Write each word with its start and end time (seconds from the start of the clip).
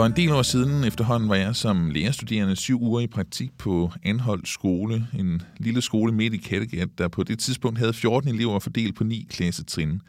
For 0.00 0.06
en 0.06 0.16
del 0.16 0.32
år 0.32 0.42
siden 0.42 0.84
efterhånden 0.84 1.28
var 1.28 1.34
jeg 1.34 1.56
som 1.56 1.90
lærerstuderende 1.90 2.56
syv 2.56 2.82
uger 2.82 3.00
i 3.00 3.06
praktik 3.06 3.58
på 3.58 3.92
Anholdt 4.02 4.48
Skole, 4.48 5.06
en 5.18 5.42
lille 5.58 5.82
skole 5.82 6.12
midt 6.12 6.34
i 6.34 6.36
Kattegat, 6.36 6.88
der 6.98 7.08
på 7.08 7.22
det 7.22 7.38
tidspunkt 7.38 7.78
havde 7.78 7.92
14 7.92 8.34
elever 8.34 8.58
fordelt 8.58 8.96
på 8.96 9.04
ni 9.04 9.26
klassetrin. 9.30 10.00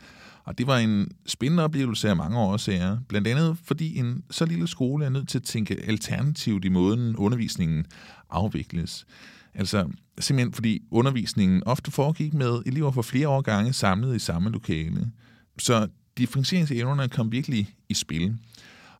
Og 0.44 0.58
det 0.58 0.68
var 0.68 0.78
en 0.78 1.12
spændende 1.26 1.64
oplevelse 1.64 2.10
af 2.10 2.16
mange 2.16 2.40
årsager, 2.40 2.98
blandt 3.10 3.28
andet 3.28 3.58
fordi 3.64 3.98
en 3.98 4.24
så 4.30 4.46
lille 4.46 4.68
skole 4.68 5.06
er 5.06 5.10
nødt 5.10 5.30
til 5.30 5.38
at 5.38 5.44
tænke 5.44 5.84
alternativt 5.88 6.66
i 6.66 6.70
måden 6.70 7.16
undervisningen 7.16 7.86
afvikles. 8.30 9.06
Altså 9.54 9.90
simpelthen 10.20 10.54
fordi 10.54 10.82
undervisningen 10.92 11.64
ofte 11.66 11.92
foregik 11.92 12.34
med 12.34 12.62
elever 12.66 12.92
for 12.92 13.02
flere 13.02 13.28
årgange 13.28 13.74
samlet 13.74 14.16
i 14.16 14.20
samme 14.20 14.50
lokale. 14.50 15.12
Så 15.60 15.88
differentieringsevnerne 16.18 17.10
kom 17.10 17.32
virkelig 17.32 17.70
i 17.90 17.94
spil. 17.94 18.38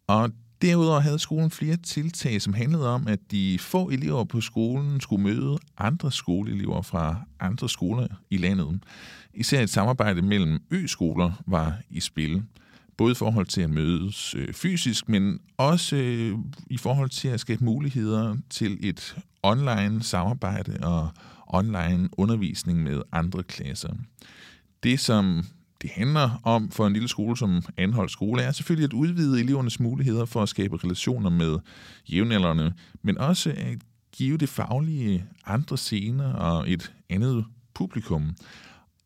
Og 0.08 0.32
Derudover 0.62 1.00
havde 1.00 1.20
skolen 1.20 1.52
flere 1.52 1.76
tiltag, 1.78 2.42
som 2.42 2.54
handlede 2.54 2.90
om, 2.90 3.08
at 3.08 3.20
de 3.32 3.60
få 3.60 3.90
elever 3.90 4.24
på 4.24 4.42
skolen 4.42 5.02
skulle 5.02 5.24
møde 5.24 5.58
andre 5.78 6.12
skoleelever 6.12 6.82
fra 6.82 7.22
andre 7.40 7.70
skoler 7.70 8.08
i 8.30 8.38
landet. 8.38 8.84
Især 9.34 9.62
et 9.62 9.70
samarbejde 9.70 10.22
mellem 10.22 10.60
ø-skoler 10.72 11.44
var 11.48 11.78
i 11.90 12.00
spil. 12.00 12.44
Både 12.98 13.12
i 13.12 13.16
forhold 13.16 13.46
til 13.46 13.62
at 13.62 13.70
mødes 13.70 14.36
øh, 14.36 14.54
fysisk, 14.54 15.10
men 15.10 15.40
også 15.58 15.96
øh, 15.96 16.38
i 16.70 16.78
forhold 16.78 17.10
til 17.10 17.28
at 17.28 17.40
skabe 17.40 17.64
muligheder 17.66 18.36
til 18.50 18.78
et 18.82 19.18
online 19.44 20.04
samarbejde 20.04 20.78
og 20.82 21.10
online 21.48 22.10
undervisning 22.18 22.84
med 22.84 23.02
andre 23.12 23.44
klasser. 23.44 23.94
Det, 24.84 25.00
som 25.00 25.46
det 25.82 25.90
handler 25.90 26.42
om 26.44 26.72
for 26.72 26.88
en 26.88 26.94
lille 26.94 27.08
skole 27.08 27.38
som 27.38 27.64
Anholdt 27.78 28.12
Skole, 28.12 28.42
er 28.42 28.52
selvfølgelig 28.52 28.86
at 28.86 28.94
udvide 28.94 29.40
elevernes 29.40 29.80
muligheder 29.80 30.26
for 30.26 30.42
at 30.44 30.50
skabe 30.50 30.78
relationer 30.84 31.30
med 31.30 31.60
jævnaldrende, 32.10 32.74
men 33.02 33.18
også 33.18 33.50
at 33.58 33.78
give 34.12 34.38
det 34.38 34.50
faglige 34.50 35.26
andre 35.46 35.78
scener 35.78 36.34
og 36.34 36.72
et 36.72 36.94
andet 37.10 37.46
publikum. 37.74 38.36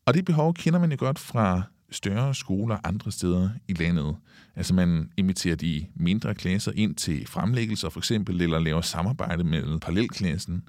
Og 0.06 0.14
det 0.14 0.26
behov 0.26 0.54
kender 0.54 0.80
man 0.80 0.92
jo 0.92 0.98
godt 1.00 1.20
fra 1.20 1.62
større 1.92 2.36
skoler 2.36 2.78
andre 2.84 3.12
steder 3.12 3.50
i 3.68 3.74
landet. 3.74 4.16
Altså 4.56 4.74
man 4.74 5.10
inviterer 5.18 5.56
de 5.56 5.86
mindre 5.96 6.36
klasser 6.36 6.72
ind 6.76 6.96
til 6.96 7.28
fremlæggelser 7.28 7.90
for 7.90 8.00
eksempel, 8.00 8.42
eller 8.42 8.60
laver 8.60 8.82
samarbejde 8.82 9.44
med 9.44 9.80
parallelklassen. 9.80 10.64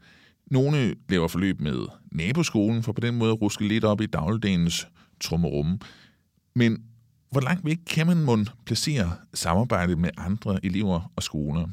Nogle 0.51 0.95
laver 1.09 1.29
forløb 1.29 1.61
med 1.61 1.87
naboskolen, 2.13 2.83
for 2.83 2.93
på 2.93 3.01
den 3.01 3.19
måde 3.19 3.33
at 3.33 3.41
ruske 3.43 3.69
lidt 3.69 3.85
op 3.85 4.01
i 4.01 4.07
dagligdagens 4.07 4.87
trummerumme. 5.21 5.79
Men 6.55 6.83
hvor 7.31 7.41
langt 7.41 7.65
væk 7.65 7.79
kan 7.87 8.07
man 8.07 8.23
mon 8.23 8.49
placere 8.67 9.13
samarbejde 9.35 9.97
med 9.97 10.11
andre 10.17 10.65
elever 10.65 11.13
og 11.17 11.23
skoler? 11.23 11.69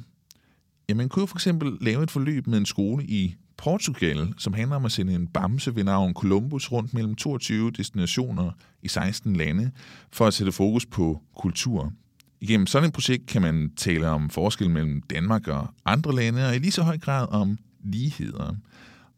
Ja, 0.90 0.94
man 0.94 1.10
kunne 1.10 1.28
for 1.28 1.36
eksempel 1.36 1.78
lave 1.82 2.04
et 2.04 2.12
forløb 2.12 2.48
med 2.48 2.58
en 2.58 2.66
skole 2.66 3.06
i 3.06 3.36
Portugal, 3.58 4.34
som 4.38 4.54
handler 4.54 4.76
om 4.76 4.86
at 4.86 4.92
sende 4.92 5.16
en 5.16 5.28
bamse 5.28 5.76
ved 5.76 5.84
navn 5.84 6.14
Columbus 6.14 6.72
rundt 6.72 6.94
mellem 6.94 7.16
22 7.16 7.72
destinationer 7.72 8.52
i 8.82 8.88
16 8.88 9.36
lande, 9.36 9.72
for 10.12 10.28
at 10.28 10.34
sætte 10.34 10.52
fokus 10.52 10.86
på 10.86 11.22
kultur. 11.38 11.94
Igennem 12.42 12.68
sådan 12.68 12.88
et 12.88 12.94
projekt 12.94 13.26
kan 13.26 13.42
man 13.42 13.72
tale 13.76 14.10
om 14.10 14.30
forskel 14.30 14.70
mellem 14.70 15.02
Danmark 15.02 15.48
og 15.48 15.68
andre 15.86 16.16
lande, 16.16 16.48
og 16.48 16.56
i 16.56 16.60
lige 16.60 16.72
så 16.72 16.84
høj 16.84 16.98
grad 16.98 17.28
om 17.30 17.58
ligheder. 17.84 18.56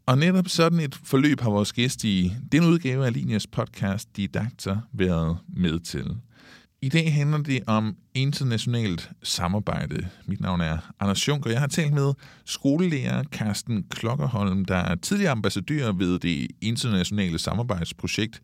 Og 0.08 0.18
netop 0.18 0.48
sådan 0.48 0.80
et 0.80 0.96
forløb 0.96 1.42
har 1.42 1.50
vores 1.50 1.74
gæst 1.74 2.04
i 2.04 2.32
den 2.52 2.64
udgave 2.64 3.06
af 3.06 3.14
Linjes 3.14 3.48
podcast 3.48 4.18
Didakter 4.18 4.78
været 4.94 5.38
med 5.48 5.80
til. 5.80 6.16
I 6.82 6.90
dag 6.90 7.14
handler 7.14 7.38
det 7.38 7.64
om 7.68 7.96
internationalt 8.14 9.12
samarbejde. 9.24 10.08
Mit 10.26 10.42
navn 10.42 10.62
er 10.62 10.78
Anders 11.00 11.28
Junk, 11.28 11.46
og 11.46 11.52
jeg 11.52 11.60
har 11.60 11.68
talt 11.68 11.94
med 11.94 12.14
skolelærer 12.46 13.24
Carsten 13.24 13.84
Klokkerholm, 13.90 14.66
der 14.66 14.76
er 14.76 14.96
tidligere 14.96 15.32
ambassadør 15.32 15.92
ved 15.92 16.20
det 16.20 16.48
internationale 16.62 17.40
samarbejdsprojekt 17.40 18.42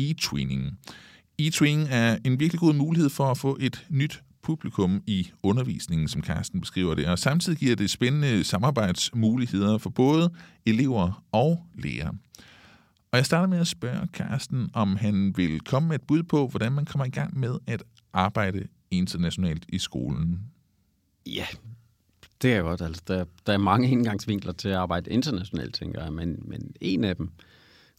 e-twinning. 0.00 0.78
E-twinning 1.38 1.88
er 1.90 2.18
en 2.24 2.40
virkelig 2.40 2.60
god 2.60 2.74
mulighed 2.74 3.10
for 3.10 3.30
at 3.30 3.38
få 3.38 3.56
et 3.60 3.86
nyt 3.90 4.22
publikum 4.44 5.02
i 5.06 5.30
undervisningen, 5.42 6.08
som 6.08 6.22
Carsten 6.22 6.60
beskriver 6.60 6.94
det, 6.94 7.06
og 7.06 7.18
samtidig 7.18 7.58
giver 7.58 7.76
det 7.76 7.90
spændende 7.90 8.44
samarbejdsmuligheder 8.44 9.78
for 9.78 9.90
både 9.90 10.30
elever 10.66 11.24
og 11.32 11.66
lærere. 11.74 12.14
Og 13.12 13.16
jeg 13.18 13.26
starter 13.26 13.48
med 13.48 13.58
at 13.58 13.66
spørge 13.66 14.06
Carsten, 14.12 14.70
om 14.72 14.96
han 14.96 15.34
vil 15.36 15.60
komme 15.60 15.88
med 15.88 15.96
et 15.96 16.02
bud 16.02 16.22
på, 16.22 16.46
hvordan 16.46 16.72
man 16.72 16.84
kommer 16.84 17.04
i 17.04 17.10
gang 17.10 17.38
med 17.38 17.58
at 17.66 17.82
arbejde 18.12 18.68
internationalt 18.90 19.64
i 19.68 19.78
skolen. 19.78 20.40
Ja, 21.26 21.46
det 22.42 22.52
er 22.52 22.62
godt. 22.62 22.80
Altså, 22.80 23.02
der, 23.08 23.24
der 23.46 23.52
er 23.52 23.58
mange 23.58 23.90
indgangsvinkler 23.90 24.52
til 24.52 24.68
at 24.68 24.74
arbejde 24.74 25.10
internationalt, 25.10 25.74
tænker 25.74 26.02
jeg, 26.02 26.12
men, 26.12 26.42
men 26.44 26.74
en 26.80 27.04
af 27.04 27.16
dem 27.16 27.30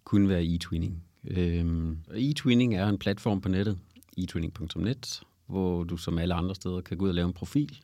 kunne 0.03 0.29
være 0.29 0.43
e-twinning. 0.43 0.93
Øhm, 1.27 1.97
e-twinning 2.11 2.75
er 2.75 2.87
en 2.87 2.97
platform 2.97 3.41
på 3.41 3.49
nettet, 3.49 3.77
e-twinning.net, 4.17 5.21
hvor 5.47 5.83
du 5.83 5.97
som 5.97 6.17
alle 6.17 6.33
andre 6.33 6.55
steder 6.55 6.81
kan 6.81 6.97
gå 6.97 7.03
ud 7.03 7.09
og 7.09 7.15
lave 7.15 7.27
en 7.27 7.33
profil, 7.33 7.79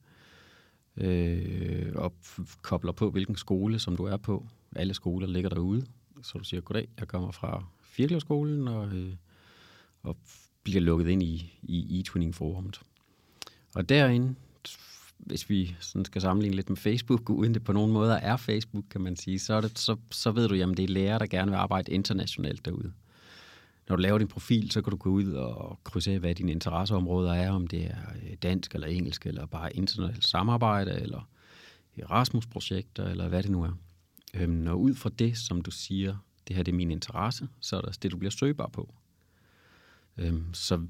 øh, 0.97 1.91
og 1.95 2.13
kobler 2.61 2.91
på, 2.91 3.09
hvilken 3.09 3.35
skole 3.35 3.79
som 3.79 3.97
du 3.97 4.03
er 4.03 4.17
på. 4.17 4.47
Alle 4.75 4.93
skoler 4.93 5.27
ligger 5.27 5.49
derude, 5.49 5.85
så 6.23 6.37
du 6.37 6.43
siger, 6.43 6.61
goddag, 6.61 6.87
jeg 6.99 7.07
kommer 7.07 7.31
fra 7.31 7.63
Firkløvskolen, 7.83 8.67
og, 8.67 8.93
øh, 8.93 9.13
og 10.03 10.17
bliver 10.63 10.81
lukket 10.81 11.07
ind 11.07 11.23
i, 11.23 11.59
i 11.63 11.99
e-twinning-forumet. 11.99 12.81
Og 13.75 13.89
derinde, 13.89 14.35
hvis 15.17 15.49
vi 15.49 15.75
sådan 15.79 16.05
skal 16.05 16.21
sammenligne 16.21 16.55
lidt 16.55 16.69
med 16.69 16.77
Facebook, 16.77 17.29
uden 17.39 17.53
det 17.53 17.63
på 17.63 17.73
nogen 17.73 17.91
måder 17.91 18.15
er 18.15 18.37
Facebook, 18.37 18.83
kan 18.89 19.01
man 19.01 19.15
sige, 19.15 19.39
så, 19.39 19.53
er 19.53 19.61
det, 19.61 19.79
så, 19.79 19.95
så 20.11 20.31
ved 20.31 20.47
du, 20.47 20.55
jamen 20.55 20.77
det 20.77 20.83
er 20.83 20.87
lærere, 20.87 21.19
der 21.19 21.25
gerne 21.25 21.51
vil 21.51 21.57
arbejde 21.57 21.91
internationalt 21.91 22.65
derude 22.65 22.93
når 23.91 23.95
du 23.95 24.01
laver 24.01 24.17
din 24.17 24.27
profil, 24.27 24.71
så 24.71 24.81
kan 24.81 24.91
du 24.91 24.97
gå 24.97 25.09
ud 25.09 25.31
og 25.31 25.79
krydse 25.83 26.11
af, 26.11 26.19
hvad 26.19 26.35
dine 26.35 26.51
interesseområder 26.51 27.33
er, 27.33 27.51
om 27.51 27.67
det 27.67 27.85
er 27.85 27.97
øh, 28.15 28.37
dansk 28.43 28.75
eller 28.75 28.87
engelsk, 28.87 29.25
eller 29.25 29.45
bare 29.45 29.75
internationalt 29.75 30.25
samarbejde, 30.25 31.01
eller 31.01 31.29
Erasmus-projekter, 31.97 33.05
eller 33.05 33.27
hvad 33.27 33.43
det 33.43 33.51
nu 33.51 33.63
er. 33.63 33.71
Øhm, 34.33 34.67
og 34.67 34.81
ud 34.81 34.95
fra 34.95 35.09
det, 35.19 35.37
som 35.37 35.61
du 35.61 35.71
siger, 35.71 36.15
det 36.47 36.55
her 36.55 36.63
det 36.63 36.71
er 36.71 36.75
min 36.75 36.91
interesse, 36.91 37.47
så 37.59 37.77
er 37.77 37.81
det 37.81 38.03
det, 38.03 38.11
du 38.11 38.17
bliver 38.17 38.31
søgbar 38.31 38.67
på. 38.67 38.93
Øhm, 40.17 40.53
så 40.53 40.87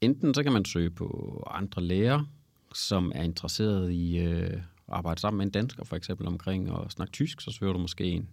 enten 0.00 0.34
så 0.34 0.42
kan 0.42 0.52
man 0.52 0.64
søge 0.64 0.90
på 0.90 1.42
andre 1.50 1.82
lærere, 1.82 2.26
som 2.74 3.12
er 3.14 3.22
interesseret 3.22 3.92
i 3.92 4.18
øh, 4.18 4.52
at 4.52 4.60
arbejde 4.88 5.20
sammen 5.20 5.38
med 5.38 5.46
en 5.46 5.52
dansker, 5.52 5.84
for 5.84 5.96
eksempel 5.96 6.26
omkring 6.26 6.68
at 6.68 6.92
snakke 6.92 7.12
tysk, 7.12 7.40
så 7.40 7.50
søger 7.50 7.72
du 7.72 7.78
måske 7.78 8.04
en 8.04 8.28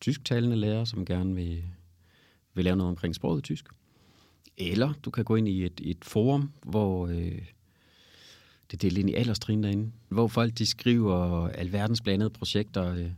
tysktalende 0.00 0.56
lærer, 0.56 0.84
som 0.84 1.04
gerne 1.04 1.34
vil 1.34 1.64
vil 2.54 2.64
lave 2.64 2.76
noget 2.76 2.90
omkring 2.90 3.14
sproget 3.14 3.44
tysk. 3.44 3.66
Eller 4.56 4.92
du 5.04 5.10
kan 5.10 5.24
gå 5.24 5.36
ind 5.36 5.48
i 5.48 5.64
et, 5.64 5.80
et 5.84 6.04
forum, 6.04 6.50
hvor 6.62 7.06
øh, 7.06 7.42
det 8.70 8.72
er 8.72 8.76
delt 8.76 8.98
ind 8.98 9.10
i 9.10 9.14
alderstrin 9.14 9.62
derinde, 9.62 9.92
hvor 10.08 10.28
folk 10.28 10.58
de 10.58 10.66
skriver 10.66 11.48
alverdens 11.48 12.00
blandede 12.00 12.30
projekter. 12.30 12.94
Øh. 12.94 13.10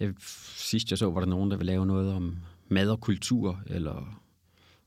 Jeg, 0.00 0.14
sidst 0.56 0.90
jeg 0.90 0.98
så, 0.98 1.10
var 1.10 1.20
der 1.20 1.26
nogen, 1.26 1.50
der 1.50 1.56
vil 1.56 1.66
lave 1.66 1.86
noget 1.86 2.12
om 2.12 2.38
mad 2.68 2.90
og 2.90 3.00
kultur, 3.00 3.62
eller 3.66 4.20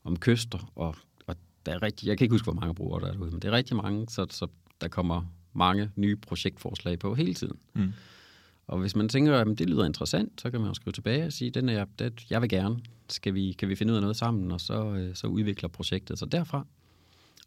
om 0.04 0.18
kyster, 0.18 0.72
og, 0.74 0.96
og 1.26 1.36
der 1.66 1.72
er 1.72 1.82
rigtig, 1.82 2.08
jeg 2.08 2.18
kan 2.18 2.24
ikke 2.24 2.34
huske, 2.34 2.44
hvor 2.44 2.60
mange 2.60 2.74
brugere 2.74 3.00
der 3.00 3.06
er 3.06 3.12
derude, 3.12 3.30
men 3.30 3.42
det 3.42 3.48
er 3.48 3.52
rigtig 3.52 3.76
mange, 3.76 4.08
så, 4.08 4.26
så 4.30 4.46
der 4.80 4.88
kommer 4.88 5.24
mange 5.52 5.90
nye 5.96 6.16
projektforslag 6.16 6.98
på 6.98 7.14
hele 7.14 7.34
tiden. 7.34 7.58
Mm. 7.74 7.92
Og 8.68 8.78
hvis 8.78 8.96
man 8.96 9.08
tænker, 9.08 9.38
at 9.38 9.46
det 9.46 9.70
lyder 9.70 9.84
interessant, 9.84 10.40
så 10.40 10.50
kan 10.50 10.60
man 10.60 10.68
jo 10.68 10.74
skrive 10.74 10.92
tilbage 10.92 11.26
og 11.26 11.32
sige, 11.32 11.50
den 11.50 11.68
er, 11.68 11.84
det, 11.98 12.30
jeg 12.30 12.42
vil 12.42 12.48
gerne. 12.48 12.80
Skal 13.08 13.34
vi, 13.34 13.52
kan 13.52 13.68
vi 13.68 13.74
finde 13.74 13.92
ud 13.92 13.96
af 13.96 14.02
noget 14.02 14.16
sammen? 14.16 14.52
Og 14.52 14.60
så, 14.60 14.84
øh, 14.84 15.14
så 15.14 15.26
udvikler 15.26 15.68
projektet 15.68 16.18
sig 16.18 16.32
derfra. 16.32 16.66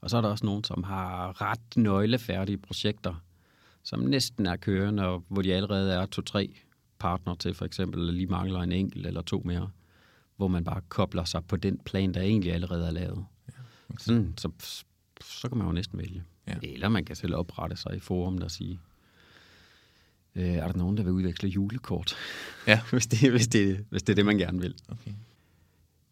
Og 0.02 0.10
så 0.10 0.18
er 0.18 0.22
der 0.22 0.30
også 0.30 0.46
nogen, 0.46 0.64
som 0.64 0.84
har 0.84 1.42
ret 1.42 1.78
nøglefærdige 1.78 2.58
projekter, 2.58 3.24
som 3.84 4.00
næsten 4.00 4.46
er 4.46 4.56
kørende, 4.56 5.06
og 5.06 5.24
hvor 5.28 5.42
de 5.42 5.54
allerede 5.54 5.94
er 5.94 6.06
to-tre 6.06 6.56
partner 7.00 7.36
til, 7.36 7.54
for 7.54 7.66
eksempel, 7.66 8.00
eller 8.00 8.14
lige 8.14 8.28
mangler 8.28 8.60
en 8.60 8.72
enkelt 8.72 9.06
eller 9.06 9.22
to 9.22 9.42
mere, 9.46 9.70
hvor 10.38 10.48
man 10.48 10.64
bare 10.64 10.82
kobler 10.90 11.24
sig 11.24 11.46
på 11.46 11.56
den 11.56 11.78
plan, 11.86 12.14
der 12.14 12.22
egentlig 12.22 12.54
allerede 12.54 12.88
er 12.88 12.92
lavet. 12.92 13.26
Ja, 13.48 13.54
okay. 13.90 14.04
Sådan, 14.04 14.34
så, 14.38 14.50
så 15.22 15.50
kan 15.50 15.58
man 15.58 15.68
jo 15.68 15.74
næsten 15.74 16.00
vælge. 16.00 16.24
Ja. 16.48 16.56
Eller 16.64 16.90
man 16.90 17.06
kan 17.06 17.16
selv 17.16 17.36
oprette 17.36 17.76
sig 17.76 17.96
i 17.96 18.00
forum, 18.00 18.38
der 18.38 18.48
siger, 18.48 18.78
Øh, 20.36 20.44
er 20.44 20.68
der 20.68 20.78
nogen, 20.78 20.98
der 20.98 21.04
vil 21.04 21.12
udveksle 21.12 21.50
julekort? 21.50 22.16
Ja. 22.68 22.82
hvis, 22.92 23.08
det, 23.08 23.32
hvis, 23.32 23.48
det, 23.48 23.86
hvis 23.90 24.04
det 24.04 24.14
er 24.14 24.16
det, 24.16 24.26
man 24.26 24.38
gerne 24.38 24.62
vil. 24.62 24.76
Okay. 24.88 25.12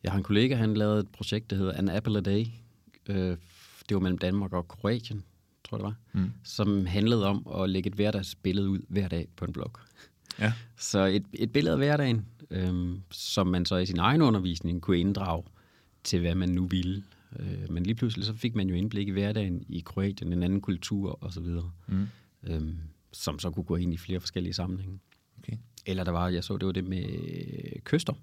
Jeg 0.03 0.11
har 0.11 0.17
en 0.17 0.23
kollega, 0.23 0.55
han 0.55 0.73
lavede 0.73 0.99
et 0.99 1.07
projekt, 1.07 1.49
der 1.49 1.55
hedder 1.55 1.73
An 1.73 1.89
Apple 1.89 2.17
a 2.17 2.21
Day. 2.21 2.45
Øh, 3.09 3.37
det 3.89 3.95
var 3.95 3.99
mellem 3.99 4.17
Danmark 4.17 4.53
og 4.53 4.67
Kroatien, 4.67 5.23
tror 5.63 5.77
jeg 5.77 5.79
det 5.79 5.95
var. 6.13 6.21
Mm. 6.21 6.31
Som 6.43 6.85
handlede 6.85 7.25
om 7.25 7.47
at 7.61 7.69
lægge 7.69 7.87
et 7.87 7.93
hverdagsbillede 7.93 8.69
ud 8.69 8.79
hver 8.87 9.07
dag 9.07 9.27
på 9.35 9.45
en 9.45 9.53
blog. 9.53 9.71
Ja. 10.39 10.53
Så 10.77 11.05
et, 11.05 11.25
et 11.33 11.51
billede 11.51 11.71
af 11.71 11.79
hverdagen, 11.79 12.25
øh, 12.49 12.97
som 13.11 13.47
man 13.47 13.65
så 13.65 13.75
i 13.75 13.85
sin 13.85 13.99
egen 13.99 14.21
undervisning 14.21 14.81
kunne 14.81 14.99
inddrage 14.99 15.43
til, 16.03 16.19
hvad 16.19 16.35
man 16.35 16.49
nu 16.49 16.65
ville. 16.65 17.03
Øh, 17.39 17.71
men 17.71 17.83
lige 17.83 17.95
pludselig 17.95 18.25
så 18.25 18.33
fik 18.33 18.55
man 18.55 18.69
jo 18.69 18.75
indblik 18.75 19.07
i 19.07 19.11
hverdagen 19.11 19.65
i 19.69 19.79
Kroatien, 19.85 20.33
en 20.33 20.43
anden 20.43 20.61
kultur 20.61 21.23
osv. 21.23 21.47
Mm. 21.87 22.07
øhm, 22.43 22.77
som 23.11 23.39
så 23.39 23.51
kunne 23.51 23.63
gå 23.63 23.75
ind 23.75 23.93
i 23.93 23.97
flere 23.97 24.19
forskellige 24.19 24.53
sammenhænge. 24.53 24.99
Okay. 25.37 25.57
Eller 25.85 26.03
der 26.03 26.11
var, 26.11 26.29
jeg 26.29 26.43
så, 26.43 26.57
det 26.57 26.65
var 26.65 26.71
det 26.71 26.83
med 26.83 27.05
kyster. 27.83 28.13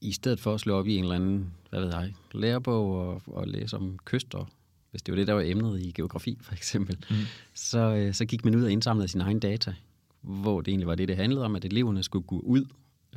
I 0.00 0.12
stedet 0.12 0.40
for 0.40 0.54
at 0.54 0.60
slå 0.60 0.78
op 0.78 0.86
i 0.86 0.96
en 0.96 1.04
eller 1.04 1.16
anden, 1.16 1.52
hvad 1.70 1.80
ved 1.80 1.88
jeg, 1.88 2.14
lærebog 2.32 3.08
og, 3.08 3.22
og 3.26 3.48
læse 3.48 3.76
om 3.76 3.98
kyster, 4.04 4.50
hvis 4.90 5.02
det 5.02 5.12
var 5.12 5.16
det, 5.16 5.26
der 5.26 5.32
var 5.32 5.42
emnet 5.44 5.80
i 5.80 5.92
geografi 5.92 6.38
for 6.40 6.52
eksempel, 6.52 7.04
mm. 7.10 7.16
så, 7.54 7.78
øh, 7.78 8.14
så 8.14 8.24
gik 8.24 8.44
man 8.44 8.54
ud 8.54 8.64
og 8.64 8.72
indsamlede 8.72 9.08
sin 9.08 9.20
egen 9.20 9.40
data, 9.40 9.74
hvor 10.20 10.60
det 10.60 10.68
egentlig 10.68 10.86
var 10.86 10.94
det, 10.94 11.08
det 11.08 11.16
handlede 11.16 11.44
om, 11.44 11.56
at 11.56 11.64
eleverne 11.64 12.02
skulle 12.02 12.26
gå 12.26 12.38
ud. 12.38 12.66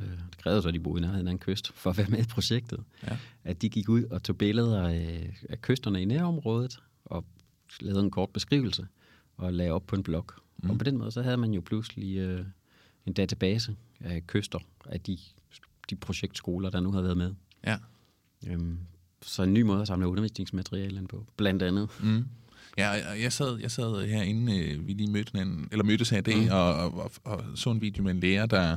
Øh, 0.00 0.06
det 0.06 0.38
krævede 0.38 0.62
så, 0.62 0.68
at 0.68 0.74
de 0.74 0.80
boede 0.80 1.00
i 1.00 1.02
nærheden 1.02 1.28
af 1.28 1.32
en 1.32 1.38
kyst 1.38 1.72
for 1.72 1.90
at 1.90 1.98
være 1.98 2.06
med 2.08 2.18
i 2.18 2.26
projektet. 2.26 2.80
Ja. 3.06 3.16
At 3.44 3.62
de 3.62 3.68
gik 3.68 3.88
ud 3.88 4.04
og 4.04 4.22
tog 4.22 4.38
billeder 4.38 4.88
af, 4.88 5.34
af 5.48 5.62
kysterne 5.62 6.02
i 6.02 6.04
nærområdet 6.04 6.78
og 7.04 7.24
lavede 7.80 8.04
en 8.04 8.10
kort 8.10 8.30
beskrivelse 8.30 8.86
og 9.38 9.52
lagde 9.52 9.72
op 9.72 9.86
på 9.86 9.96
en 9.96 10.02
blog. 10.02 10.26
Mm. 10.56 10.70
Og 10.70 10.78
på 10.78 10.84
den 10.84 10.98
måde, 10.98 11.10
så 11.10 11.22
havde 11.22 11.36
man 11.36 11.52
jo 11.52 11.60
pludselig 11.60 12.16
øh, 12.16 12.44
en 13.06 13.12
database 13.12 13.76
af 14.00 14.26
kyster 14.26 14.58
af 14.86 15.00
de, 15.00 15.18
de 15.90 15.96
projektskoler, 15.96 16.70
der 16.70 16.80
nu 16.80 16.92
har 16.92 17.02
været 17.02 17.16
med. 17.16 17.34
Ja. 17.66 17.76
Øhm, 18.46 18.78
så 19.22 19.42
en 19.42 19.54
ny 19.54 19.62
måde 19.62 19.80
at 19.80 19.86
samle 19.86 20.08
undervisningsmateriale 20.08 21.06
på, 21.06 21.26
blandt 21.36 21.62
andet. 21.62 21.88
Mm. 22.00 22.24
Ja, 22.78 22.90
jeg 23.22 23.32
sad, 23.32 23.58
jeg 23.58 23.70
sad 23.70 24.06
herinde, 24.06 24.58
øh, 24.58 24.86
vi 24.86 24.92
lige 24.92 25.10
mødte 25.10 25.32
hinanden, 25.32 25.68
eller 25.72 25.84
mødtes 25.84 26.10
her 26.10 26.18
i 26.18 26.22
dag, 26.22 26.36
mm. 26.36 26.48
og, 26.50 26.74
og, 26.74 27.12
og, 27.24 27.44
så 27.54 27.70
en 27.70 27.80
video 27.80 28.02
med 28.02 28.10
en 28.10 28.20
lærer, 28.20 28.46
der 28.46 28.76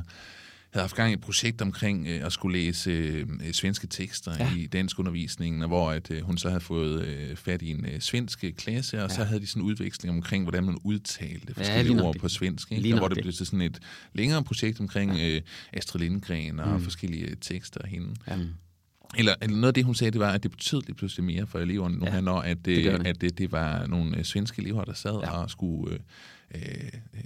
havde 0.72 0.82
haft 0.82 0.94
gang 0.94 1.10
i 1.10 1.14
et 1.14 1.20
projekt 1.20 1.62
omkring 1.62 2.06
øh, 2.06 2.26
at 2.26 2.32
skulle 2.32 2.58
læse 2.58 2.90
øh, 2.90 3.26
svenske 3.52 3.86
tekster 3.86 4.32
ja. 4.38 4.54
i 4.56 4.66
dansk 4.66 4.98
undervisningen, 4.98 5.68
hvor 5.68 5.90
at, 5.90 6.10
øh, 6.10 6.22
hun 6.22 6.38
så 6.38 6.48
havde 6.48 6.60
fået 6.60 7.04
øh, 7.04 7.36
fat 7.36 7.62
i 7.62 7.70
en 7.70 7.86
øh, 7.86 8.00
svensk 8.00 8.44
klasse, 8.56 9.02
og 9.02 9.10
ja. 9.10 9.14
så 9.14 9.24
havde 9.24 9.40
de 9.40 9.46
sådan 9.46 9.62
en 9.62 9.66
udveksling 9.66 10.16
omkring, 10.16 10.44
hvordan 10.44 10.64
man 10.64 10.78
udtalte 10.84 11.54
forskellige 11.54 11.96
ja, 11.96 12.02
ord 12.02 12.16
på 12.18 12.28
svensk. 12.28 12.72
Ikke? 12.72 12.92
Og 12.92 12.98
hvor 12.98 13.08
det 13.08 13.18
blev 13.22 13.32
til 13.32 13.46
sådan 13.46 13.60
et 13.60 13.78
længere 14.12 14.44
projekt 14.44 14.80
omkring 14.80 15.18
øh, 15.20 15.40
Astrid 15.72 16.00
Lindgren 16.00 16.60
og 16.60 16.78
mm. 16.78 16.82
forskellige 16.82 17.36
tekster 17.40 17.80
af 17.84 17.90
hende. 17.90 18.14
Ja. 18.28 18.38
Eller, 19.18 19.34
eller 19.42 19.56
noget 19.56 19.68
af 19.68 19.74
det, 19.74 19.84
hun 19.84 19.94
sagde, 19.94 20.10
det 20.10 20.20
var, 20.20 20.30
at 20.30 20.42
det 20.42 20.50
betød 20.50 20.80
lige 20.86 20.94
pludselig 20.94 21.24
mere 21.24 21.46
for 21.46 21.58
eleverne 21.58 21.98
nu 21.98 22.04
ja, 22.04 22.12
her, 22.12 22.20
når 22.20 22.40
at, 22.40 22.56
det, 22.56 22.84
det, 22.84 23.00
det. 23.00 23.06
at 23.06 23.20
det, 23.20 23.38
det 23.38 23.52
var 23.52 23.86
nogle 23.86 24.18
øh, 24.18 24.24
svenske 24.24 24.62
elever, 24.62 24.84
der 24.84 24.94
sad 24.94 25.20
ja. 25.22 25.30
og 25.30 25.50
skulle... 25.50 25.98
Øh, 26.54 26.60
øh, 27.14 27.20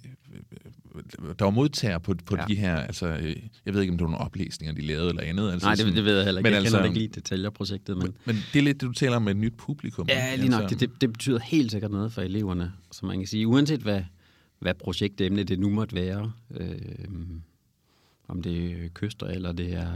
der 1.38 1.44
var 1.44 1.50
modtager 1.50 1.98
på, 1.98 2.14
på 2.26 2.36
ja. 2.36 2.44
de 2.48 2.54
her, 2.54 2.76
altså, 2.76 3.06
øh, 3.06 3.36
jeg 3.66 3.74
ved 3.74 3.80
ikke, 3.80 3.90
om 3.90 3.98
det 3.98 4.04
var 4.04 4.10
nogle 4.10 4.24
oplæsninger, 4.24 4.74
de 4.74 4.80
lavede 4.80 5.08
eller 5.08 5.22
andet. 5.22 5.52
Altså, 5.52 5.66
Nej, 5.66 5.74
det, 5.74 5.96
det 5.96 6.04
ved 6.04 6.16
jeg 6.16 6.24
heller 6.24 6.38
ikke. 6.38 6.46
Men 6.46 6.52
jeg 6.52 6.60
altså, 6.60 6.76
kender 6.76 6.88
ikke 6.88 6.98
lige 6.98 7.08
detaljerprojektet. 7.08 7.96
Men... 7.96 8.14
men, 8.24 8.36
det 8.52 8.58
er 8.58 8.62
lidt 8.62 8.80
det, 8.80 8.88
du 8.88 8.92
taler 8.92 9.16
om 9.16 9.22
med 9.22 9.32
et 9.32 9.36
nyt 9.36 9.54
publikum. 9.58 10.06
Ja, 10.08 10.36
lige 10.36 10.48
nok. 10.48 10.62
Altså. 10.62 10.78
Det, 10.78 11.00
det, 11.00 11.12
betyder 11.12 11.38
helt 11.38 11.70
sikkert 11.70 11.90
noget 11.90 12.12
for 12.12 12.22
eleverne, 12.22 12.72
så 12.92 13.06
man 13.06 13.18
kan 13.18 13.26
sige, 13.26 13.46
uanset 13.46 13.80
hvad, 13.80 14.02
hvad 14.58 14.74
projektemne 14.74 15.44
det 15.44 15.58
nu 15.58 15.70
måtte 15.70 15.94
være, 15.94 16.32
øh, 16.50 16.78
om 18.28 18.42
det 18.42 18.84
er 18.84 18.88
kyster, 18.94 19.26
eller, 19.26 19.52
det 19.52 19.72
er, 19.72 19.88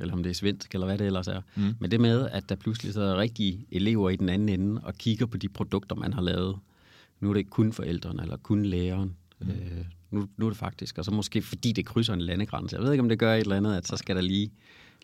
eller 0.00 0.14
om 0.14 0.22
det 0.22 0.30
er 0.30 0.34
svensk, 0.34 0.74
eller 0.74 0.86
hvad 0.86 0.98
det 0.98 1.06
ellers 1.06 1.28
er. 1.28 1.40
Mm. 1.56 1.74
Men 1.80 1.90
det 1.90 2.00
med, 2.00 2.28
at 2.28 2.48
der 2.48 2.54
pludselig 2.54 2.92
sidder 2.92 3.16
rigtige 3.16 3.66
elever 3.70 4.10
i 4.10 4.16
den 4.16 4.28
anden 4.28 4.48
ende 4.48 4.80
og 4.84 4.94
kigger 4.94 5.26
på 5.26 5.36
de 5.36 5.48
produkter, 5.48 5.96
man 5.96 6.12
har 6.12 6.22
lavet. 6.22 6.56
Nu 7.20 7.28
er 7.28 7.32
det 7.32 7.38
ikke 7.38 7.50
kun 7.50 7.72
forældrene, 7.72 8.22
eller 8.22 8.36
kun 8.36 8.64
læreren. 8.64 9.16
Mm. 9.40 9.48
Øh, 9.48 9.84
nu, 10.10 10.28
nu 10.36 10.46
er 10.46 10.50
det 10.50 10.58
faktisk. 10.58 10.98
Og 10.98 11.04
så 11.04 11.10
måske 11.10 11.42
fordi 11.42 11.72
det 11.72 11.86
krydser 11.86 12.14
en 12.14 12.20
landegrænse. 12.20 12.76
Jeg 12.76 12.84
ved 12.84 12.92
ikke, 12.92 13.02
om 13.02 13.08
det 13.08 13.18
gør 13.18 13.34
et 13.34 13.40
eller 13.40 13.56
andet, 13.56 13.76
at 13.76 13.86
så 13.86 13.96
skal 13.96 14.16
der 14.16 14.22
lige, 14.22 14.52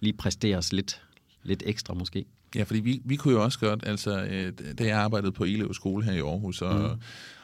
lige 0.01 0.13
præsteres 0.13 0.73
lidt, 0.73 1.03
lidt 1.43 1.63
ekstra 1.67 1.95
måske. 1.95 2.25
Ja, 2.55 2.63
fordi 2.63 2.81
vi, 2.81 3.01
vi 3.05 3.17
kunne 3.17 3.35
jo 3.35 3.45
også 3.45 3.59
godt, 3.59 3.85
altså, 3.87 4.25
øh, 4.25 4.53
da 4.79 4.85
jeg 4.85 4.99
arbejdede 4.99 5.33
på 5.33 5.45
Elev 5.45 5.75
skole 5.75 6.05
her 6.05 6.13
i 6.13 6.19
Aarhus, 6.19 6.63
og, 6.63 6.79
mm. 6.79 6.85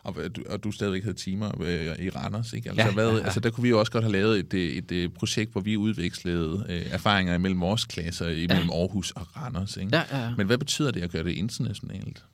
og, 0.03 0.17
og, 0.17 0.31
og 0.49 0.65
du 0.65 0.73
stadigvæk 0.73 1.03
havde 1.03 1.17
timer 1.17 1.63
øh, 1.63 2.05
i 2.07 2.11
Randers, 2.11 2.53
ikke? 2.53 2.69
Altså, 2.69 2.85
ja, 2.85 2.93
hvad, 2.93 3.09
ja, 3.09 3.17
ja. 3.17 3.25
altså, 3.25 3.41
der 3.41 3.51
kunne 3.51 3.63
vi 3.63 3.69
jo 3.69 3.79
også 3.79 3.93
godt 3.93 4.05
have 4.05 4.13
lavet 4.13 4.39
et, 4.39 4.79
et, 4.79 4.93
et 4.93 5.15
projekt, 5.15 5.53
hvor 5.53 5.61
vi 5.61 5.77
udvekslede 5.77 6.67
øh, 6.69 6.83
erfaringer 6.91 7.39
mellem 7.39 7.61
vores 7.61 7.85
klasser, 7.85 8.29
imellem 8.29 8.69
ja. 8.69 8.81
Aarhus 8.81 9.11
og 9.11 9.37
Randers, 9.37 9.77
ikke? 9.77 9.97
Ja, 9.97 10.03
ja, 10.11 10.25
ja. 10.25 10.35
Men 10.37 10.47
hvad 10.47 10.59
betyder 10.59 10.91
det 10.91 11.03
at 11.03 11.11
gøre 11.11 11.25
det 11.25 11.33
internationalt? 11.33 12.25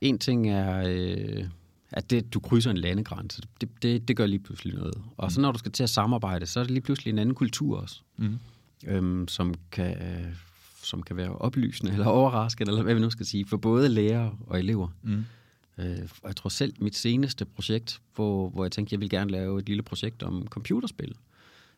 En 0.00 0.18
ting 0.18 0.50
er... 0.50 0.84
Øh 0.86 1.44
at 1.96 2.10
det, 2.10 2.34
du 2.34 2.40
krydser 2.40 2.70
en 2.70 2.76
landegrænse, 2.76 3.42
det, 3.60 3.82
det, 3.82 4.08
det 4.08 4.16
gør 4.16 4.26
lige 4.26 4.38
pludselig 4.38 4.74
noget. 4.74 4.94
Og 5.16 5.32
så 5.32 5.40
når 5.40 5.52
du 5.52 5.58
skal 5.58 5.72
til 5.72 5.82
at 5.82 5.90
samarbejde, 5.90 6.46
så 6.46 6.60
er 6.60 6.64
det 6.64 6.70
lige 6.70 6.82
pludselig 6.82 7.12
en 7.12 7.18
anden 7.18 7.34
kultur 7.34 7.80
også, 7.80 8.00
mm. 8.16 8.38
øhm, 8.86 9.28
som, 9.28 9.54
kan, 9.72 9.96
som 10.84 11.02
kan 11.02 11.16
være 11.16 11.36
oplysende 11.36 11.92
eller 11.92 12.06
overraskende, 12.06 12.70
eller 12.70 12.82
hvad 12.82 12.94
vi 12.94 13.00
nu 13.00 13.10
skal 13.10 13.26
sige, 13.26 13.46
for 13.46 13.56
både 13.56 13.88
lærere 13.88 14.36
og 14.46 14.58
elever. 14.58 14.88
Mm. 15.02 15.24
Øh, 15.78 16.08
og 16.22 16.28
jeg 16.28 16.36
tror 16.36 16.48
selv, 16.48 16.74
mit 16.78 16.96
seneste 16.96 17.44
projekt, 17.44 18.00
hvor, 18.14 18.48
hvor 18.48 18.64
jeg 18.64 18.72
tænkte, 18.72 18.94
jeg 18.94 19.00
vil 19.00 19.10
gerne 19.10 19.30
lave 19.30 19.58
et 19.58 19.66
lille 19.68 19.82
projekt 19.82 20.22
om 20.22 20.46
computerspil, 20.48 21.14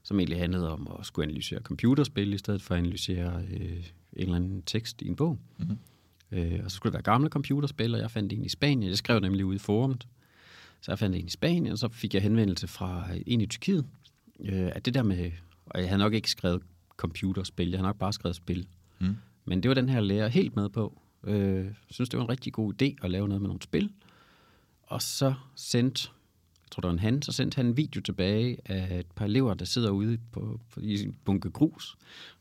som 0.03 0.19
egentlig 0.19 0.39
handlede 0.39 0.73
om 0.73 0.97
at 1.01 1.07
skulle 1.07 1.25
analysere 1.25 1.61
computerspil, 1.61 2.33
i 2.33 2.39
stedet 2.39 2.63
for 2.63 2.75
at 2.75 2.79
analysere 2.79 3.43
øh, 3.53 3.61
en 3.61 3.87
eller 4.13 4.37
anden 4.37 4.63
tekst 4.63 5.03
i 5.03 5.09
en 5.09 5.17
bog. 5.17 5.39
Mm. 5.59 5.79
Øh, 6.33 6.61
og 6.65 6.71
så 6.71 6.77
skulle 6.77 6.91
det 6.91 6.95
være 6.95 7.03
gamle 7.03 7.29
computerspil, 7.29 7.95
og 7.95 8.01
jeg 8.01 8.11
fandt 8.11 8.33
en 8.33 8.45
i 8.45 8.49
Spanien. 8.49 8.91
Jeg 8.91 8.99
skrev 8.99 9.21
nemlig 9.21 9.45
ud 9.45 9.55
i 9.55 9.59
forumet. 9.59 10.07
Så 10.81 10.93
jeg 10.93 10.99
fandt 10.99 11.17
en 11.17 11.27
i 11.27 11.31
Spanien, 11.31 11.73
og 11.73 11.79
så 11.79 11.89
fik 11.89 12.15
jeg 12.15 12.23
henvendelse 12.23 12.67
fra 12.67 13.09
en 13.27 13.41
i 13.41 13.47
Tyrkiet. 13.47 13.85
Øh, 14.41 14.71
at 14.75 14.85
det 14.85 14.95
der 14.95 15.03
med, 15.03 15.31
og 15.67 15.81
jeg 15.81 15.89
havde 15.89 15.99
nok 15.99 16.15
ikke 16.15 16.31
skrevet 16.31 16.63
computerspil, 16.97 17.71
jeg 17.71 17.79
havde 17.79 17.89
nok 17.89 17.99
bare 17.99 18.13
skrevet 18.13 18.37
spil. 18.37 18.67
Mm. 18.99 19.17
Men 19.45 19.63
det 19.63 19.69
var 19.69 19.75
den 19.75 19.89
her 19.89 20.01
lærer 20.01 20.29
helt 20.29 20.57
med 20.57 20.69
på. 20.69 21.01
Øh, 21.25 21.67
synes, 21.91 22.09
det 22.09 22.19
var 22.19 22.25
en 22.25 22.31
rigtig 22.31 22.53
god 22.53 22.83
idé 22.83 22.97
at 23.03 23.11
lave 23.11 23.29
noget 23.29 23.43
med 23.43 23.49
nogle 23.49 23.63
spil. 23.63 23.91
Og 24.83 25.03
så 25.03 25.35
sendte, 25.55 26.09
jeg 26.65 26.71
tror 26.71 26.81
det 26.81 26.87
var 26.87 26.93
en 26.93 26.99
han, 26.99 27.23
så 27.23 27.33
sendte 27.33 27.57
han 27.57 27.67
en 27.67 27.77
video 27.77 28.01
tilbage 28.01 28.59
af 28.65 28.99
et 28.99 29.07
par 29.07 29.25
elever, 29.25 29.55
der 29.55 29.65
sidder 29.65 29.91
ude 29.91 30.19
på, 30.33 30.61
på 30.71 30.81
i 30.81 31.05
en 31.05 31.17
bunke 31.25 31.51
grus 31.51 31.97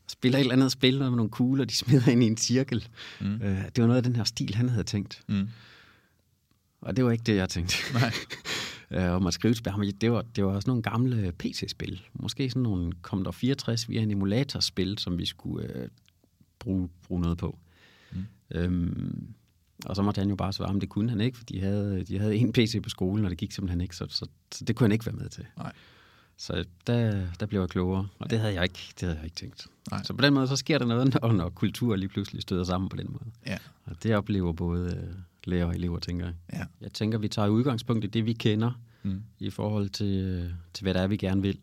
spiller 0.08 0.38
et 0.38 0.40
eller 0.40 0.52
andet 0.54 0.72
spil 0.72 0.98
med 0.98 1.10
nogle 1.10 1.30
kugler, 1.30 1.64
de 1.64 1.74
smider 1.84 2.08
ind 2.08 2.22
i 2.22 2.26
en 2.26 2.36
cirkel. 2.36 2.88
Mm. 3.20 3.34
Øh, 3.42 3.64
det 3.64 3.82
var 3.82 3.86
noget 3.86 3.96
af 3.96 4.02
den 4.02 4.16
her 4.16 4.24
stil, 4.24 4.54
han 4.54 4.68
havde 4.68 4.84
tænkt. 4.84 5.22
Mm. 5.28 5.48
Og 6.80 6.96
det 6.96 7.04
var 7.04 7.10
ikke 7.10 7.24
det, 7.24 7.36
jeg 7.36 7.48
tænkte. 7.48 7.76
Nej. 7.92 8.12
øh, 9.04 9.12
om 9.12 9.26
at 9.26 9.34
skrive 9.34 9.54
spil. 9.54 10.00
Det 10.00 10.12
var, 10.12 10.22
det 10.36 10.44
var 10.44 10.50
også 10.50 10.70
nogle 10.70 10.82
gamle 10.82 11.32
PC-spil. 11.38 12.02
Måske 12.12 12.50
sådan 12.50 12.62
nogle 12.62 12.92
Commodore 13.02 13.32
64 13.32 13.88
via 13.88 14.00
en 14.00 14.10
emulatorspil, 14.10 14.98
som 14.98 15.18
vi 15.18 15.26
skulle 15.26 15.76
øh, 15.76 15.88
bruge, 16.66 16.88
bruge 17.06 17.20
noget 17.20 17.38
på. 17.38 17.58
Mm. 18.12 18.24
Øhm, 18.50 19.34
og 19.84 19.96
så 19.96 20.02
måtte 20.02 20.18
han 20.18 20.28
jo 20.28 20.36
bare 20.36 20.52
svare, 20.52 20.70
om 20.70 20.80
det 20.80 20.88
kunne 20.88 21.10
han 21.10 21.20
ikke, 21.20 21.38
for 21.38 21.44
de 21.44 21.60
havde, 21.60 22.04
de 22.04 22.18
havde 22.18 22.36
en 22.36 22.52
PC 22.52 22.82
på 22.82 22.88
skolen, 22.88 23.24
og 23.24 23.30
det 23.30 23.38
gik 23.38 23.52
simpelthen 23.52 23.80
ikke, 23.80 23.96
så, 23.96 24.06
så, 24.08 24.26
så 24.52 24.64
det 24.64 24.76
kunne 24.76 24.84
han 24.84 24.92
ikke 24.92 25.06
være 25.06 25.16
med 25.16 25.28
til. 25.28 25.46
Nej. 25.56 25.72
Så 26.36 26.64
der, 26.86 27.26
der 27.40 27.46
blev 27.46 27.60
jeg 27.60 27.68
klogere, 27.68 28.08
og 28.18 28.30
det 28.30 28.38
havde 28.38 28.54
jeg 28.54 28.62
ikke, 28.62 28.78
det 29.00 29.02
havde 29.02 29.16
jeg 29.16 29.24
ikke 29.24 29.36
tænkt. 29.36 29.66
Nej. 29.90 30.02
Så 30.02 30.14
på 30.14 30.22
den 30.22 30.34
måde, 30.34 30.48
så 30.48 30.56
sker 30.56 30.78
der 30.78 30.86
noget, 30.86 31.14
når, 31.22 31.32
når 31.32 31.48
kultur 31.48 31.96
lige 31.96 32.08
pludselig 32.08 32.42
støder 32.42 32.64
sammen 32.64 32.88
på 32.88 32.96
den 32.96 33.06
måde. 33.10 33.24
Ja. 33.46 33.58
Og 33.84 34.02
det 34.02 34.16
oplever 34.16 34.52
både 34.52 34.96
øh, 34.96 35.14
lærer 35.44 35.66
og 35.66 35.74
elever, 35.74 35.98
tænker 35.98 36.24
jeg. 36.24 36.34
Ja. 36.52 36.64
Jeg 36.80 36.92
tænker, 36.92 37.18
vi 37.18 37.28
tager 37.28 37.48
udgangspunkt 37.48 38.04
i 38.04 38.08
det, 38.08 38.26
vi 38.26 38.32
kender, 38.32 38.80
mm. 39.02 39.22
i 39.38 39.50
forhold 39.50 39.88
til, 39.88 40.16
øh, 40.16 40.50
til, 40.74 40.82
hvad 40.82 40.94
der 40.94 41.00
er, 41.00 41.06
vi 41.06 41.16
gerne 41.16 41.42
vil. 41.42 41.58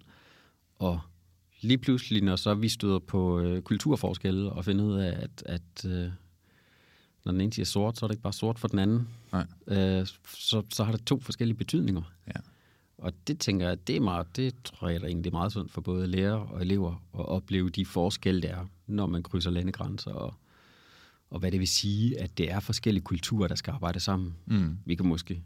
Og 0.79 0.99
lige 1.63 1.77
pludselig, 1.77 2.23
når 2.23 2.35
så 2.35 2.53
vi 2.53 2.69
støder 2.69 2.99
på 2.99 3.39
øh, 3.39 3.61
kulturforskelle 3.61 4.51
og 4.51 4.65
finder 4.65 4.85
ud 4.85 4.99
af, 4.99 5.23
at, 5.23 5.43
at 5.45 5.85
øh, 5.85 6.09
når 7.25 7.31
den 7.31 7.41
ene 7.41 7.53
siger 7.53 7.65
sort, 7.65 7.97
så 7.97 8.05
er 8.05 8.07
det 8.07 8.13
ikke 8.13 8.23
bare 8.23 8.33
sort 8.33 8.59
for 8.59 8.67
den 8.67 8.79
anden. 8.79 9.07
Nej. 9.31 9.45
Øh, 9.67 10.07
så, 10.37 10.63
så 10.69 10.83
har 10.83 10.91
det 10.91 11.05
to 11.05 11.19
forskellige 11.19 11.57
betydninger. 11.57 12.01
Ja. 12.27 12.39
Og 12.97 13.13
det 13.27 13.39
tænker 13.39 13.67
jeg, 13.67 13.87
det, 13.87 13.95
er 13.95 13.99
meget, 13.99 14.35
det 14.35 14.55
tror 14.63 14.89
jeg 14.89 15.01
da 15.01 15.05
egentlig 15.05 15.29
er 15.29 15.33
meget 15.33 15.51
sundt 15.51 15.71
for 15.71 15.81
både 15.81 16.07
lærere 16.07 16.39
og 16.39 16.61
elever 16.61 16.91
at 17.13 17.25
opleve 17.25 17.69
de 17.69 17.85
forskelle, 17.85 18.41
der 18.41 18.55
er, 18.55 18.65
når 18.87 19.05
man 19.05 19.23
krydser 19.23 19.51
landegrænser, 19.51 20.11
og, 20.11 20.33
og 21.29 21.39
hvad 21.39 21.51
det 21.51 21.59
vil 21.59 21.67
sige, 21.67 22.19
at 22.19 22.37
det 22.37 22.51
er 22.51 22.59
forskellige 22.59 23.03
kulturer, 23.03 23.47
der 23.47 23.55
skal 23.55 23.71
arbejde 23.71 23.99
sammen. 23.99 24.35
Mm. 24.45 24.77
Vi 24.85 24.95
kan 24.95 25.07
måske, 25.07 25.43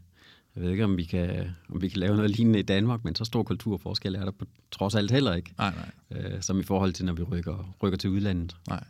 jeg 0.58 0.64
ved 0.64 0.72
ikke, 0.72 0.84
om 0.84 0.96
vi 0.96 1.04
kan, 1.04 1.50
om 1.74 1.82
vi 1.82 1.88
kan 1.88 2.00
lave 2.00 2.16
noget 2.16 2.30
lignende 2.30 2.58
i 2.58 2.62
Danmark, 2.62 3.04
men 3.04 3.14
så 3.14 3.24
stor 3.24 3.42
kulturforskel 3.42 4.14
er 4.14 4.24
der 4.24 4.30
på 4.30 4.44
trods 4.70 4.94
alt 4.94 5.10
heller 5.10 5.34
ikke. 5.34 5.54
Nej, 5.58 5.72
nej. 6.10 6.20
Øh, 6.20 6.42
som 6.42 6.60
i 6.60 6.62
forhold 6.62 6.92
til, 6.92 7.04
når 7.04 7.12
vi 7.12 7.22
rykker, 7.22 7.74
rykker 7.82 7.98
til 7.98 8.10
udlandet. 8.10 8.56
Nej. 8.68 8.84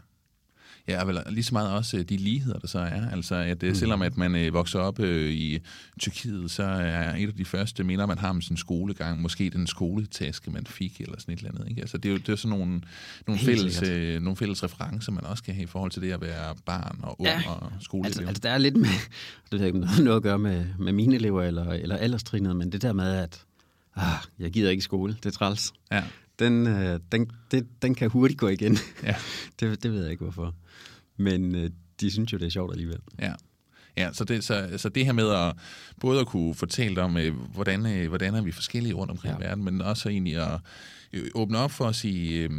Ja, 0.89 1.05
vel 1.05 1.19
lige 1.31 1.45
så 1.45 1.55
meget 1.55 1.71
også 1.71 1.97
øh, 1.97 2.05
de 2.05 2.17
ligheder, 2.17 2.59
der 2.59 2.67
så 2.67 2.79
er. 2.79 3.11
Altså, 3.11 3.35
at 3.35 3.63
mm. 3.63 3.75
selvom 3.75 4.03
at 4.03 4.17
man 4.17 4.37
øh, 4.37 4.55
vokser 4.55 4.79
op 4.81 5.01
øh, 5.01 5.31
i 5.31 5.59
Tyrkiet, 6.01 6.51
så 6.51 6.63
er 6.63 7.15
et 7.15 7.29
af 7.29 7.35
de 7.35 7.45
første 7.45 7.85
minder, 7.85 8.07
man 8.07 8.19
har 8.19 8.31
om 8.31 8.41
sin 8.41 8.57
skolegang, 8.57 9.23
måske 9.23 9.51
den 9.51 9.67
skoletaske, 9.67 10.51
man 10.51 10.67
fik, 10.67 11.01
eller 11.01 11.21
sådan 11.21 11.35
et 11.35 11.39
eller 11.39 11.51
andet. 11.51 11.69
Ikke? 11.69 11.81
Altså, 11.81 11.99
det 11.99 12.09
er 12.09 12.13
jo 12.13 12.19
det 12.19 12.29
er 12.29 12.37
sådan 12.37 12.59
nogle, 12.59 12.81
nogle, 13.27 13.41
fælles, 13.41 13.83
øh, 13.83 14.23
nogle 14.23 14.37
fælles 14.37 14.65
referencer, 14.65 15.13
man 15.13 15.25
også 15.25 15.43
kan 15.43 15.55
have 15.55 15.65
i 15.65 15.67
forhold 15.67 15.91
til 15.91 16.03
det 16.03 16.13
at 16.13 16.21
være 16.21 16.55
barn 16.67 16.99
og 17.03 17.21
ung 17.21 17.29
ja. 17.29 17.51
og 17.51 17.73
skoleelev. 17.81 18.07
Altså, 18.07 18.23
altså, 18.23 18.41
der 18.41 18.51
er 18.51 18.59
lidt 18.59 18.77
med, 18.77 18.89
det 19.53 19.61
har 19.61 19.67
ikke 19.67 19.79
noget 19.79 20.17
at 20.17 20.23
gøre 20.23 20.39
med, 20.39 20.67
med 20.79 20.93
mine 20.93 21.15
elever 21.15 21.43
eller, 21.43 21.73
eller 21.73 21.97
alderstrinet, 21.97 22.57
men 22.57 22.73
det 22.73 22.83
der 22.83 22.93
med, 22.93 23.15
at 23.15 23.45
ah, 23.97 24.19
jeg 24.39 24.51
gider 24.51 24.71
ikke 24.71 24.81
i 24.81 24.83
skole, 24.83 25.17
det 25.23 25.27
er 25.27 25.31
træls. 25.31 25.73
Ja. 25.93 26.03
Den, 26.39 26.67
øh, 26.67 27.01
den, 27.13 27.31
det, 27.51 27.67
den 27.83 27.95
kan 27.95 28.11
hurtigt 28.11 28.41
gå 28.41 28.49
igen. 28.49 28.77
Ja. 29.03 29.15
det, 29.61 29.83
det 29.83 29.93
ved 29.93 30.03
jeg 30.03 30.11
ikke, 30.11 30.25
hvorfor. 30.25 30.55
Men 31.17 31.55
øh, 31.55 31.71
de 32.01 32.11
synes 32.11 32.33
jo, 32.33 32.39
det 32.39 32.47
er 32.47 32.51
sjovt 32.51 32.73
alligevel. 32.73 32.99
Ja. 33.19 33.33
Ja, 33.97 34.13
så 34.13 34.25
det, 34.25 34.45
så, 34.45 34.69
så 34.77 34.89
det 34.89 35.05
her 35.05 35.13
med 35.13 35.31
at 35.31 35.57
både 36.01 36.21
at 36.21 36.27
kunne 36.27 36.55
fortælle 36.55 37.03
om, 37.03 37.17
øh, 37.17 37.35
hvordan, 37.35 37.87
øh, 37.87 38.09
hvordan 38.09 38.35
er 38.35 38.43
vi 38.43 38.53
forskellige 38.53 38.95
rundt 38.95 39.11
omkring 39.11 39.41
ja. 39.41 39.47
verden, 39.47 39.65
men 39.65 39.83
også 39.83 40.09
egentlig 40.09 40.37
at 40.37 40.61
øh, 41.13 41.31
åbne 41.35 41.59
op 41.59 41.71
for 41.71 41.85
at 41.85 41.95
sige, 41.95 42.43
øh, 42.43 42.51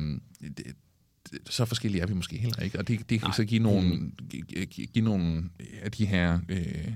så 1.50 1.66
forskellige 1.66 2.02
er 2.02 2.06
vi 2.06 2.14
måske 2.14 2.38
heller 2.38 2.64
ikke, 2.64 2.80
og 2.80 2.88
det, 2.88 3.10
det 3.10 3.20
kan 3.20 3.28
Nej. 3.28 3.36
så 3.36 3.46
give 3.46 3.64
nogle, 3.64 3.90
mm. 3.90 4.14
give, 4.94 5.06
nogle 5.06 5.50
af 5.82 5.92
de 5.92 6.06
her 6.06 6.40
øh, 6.50 6.94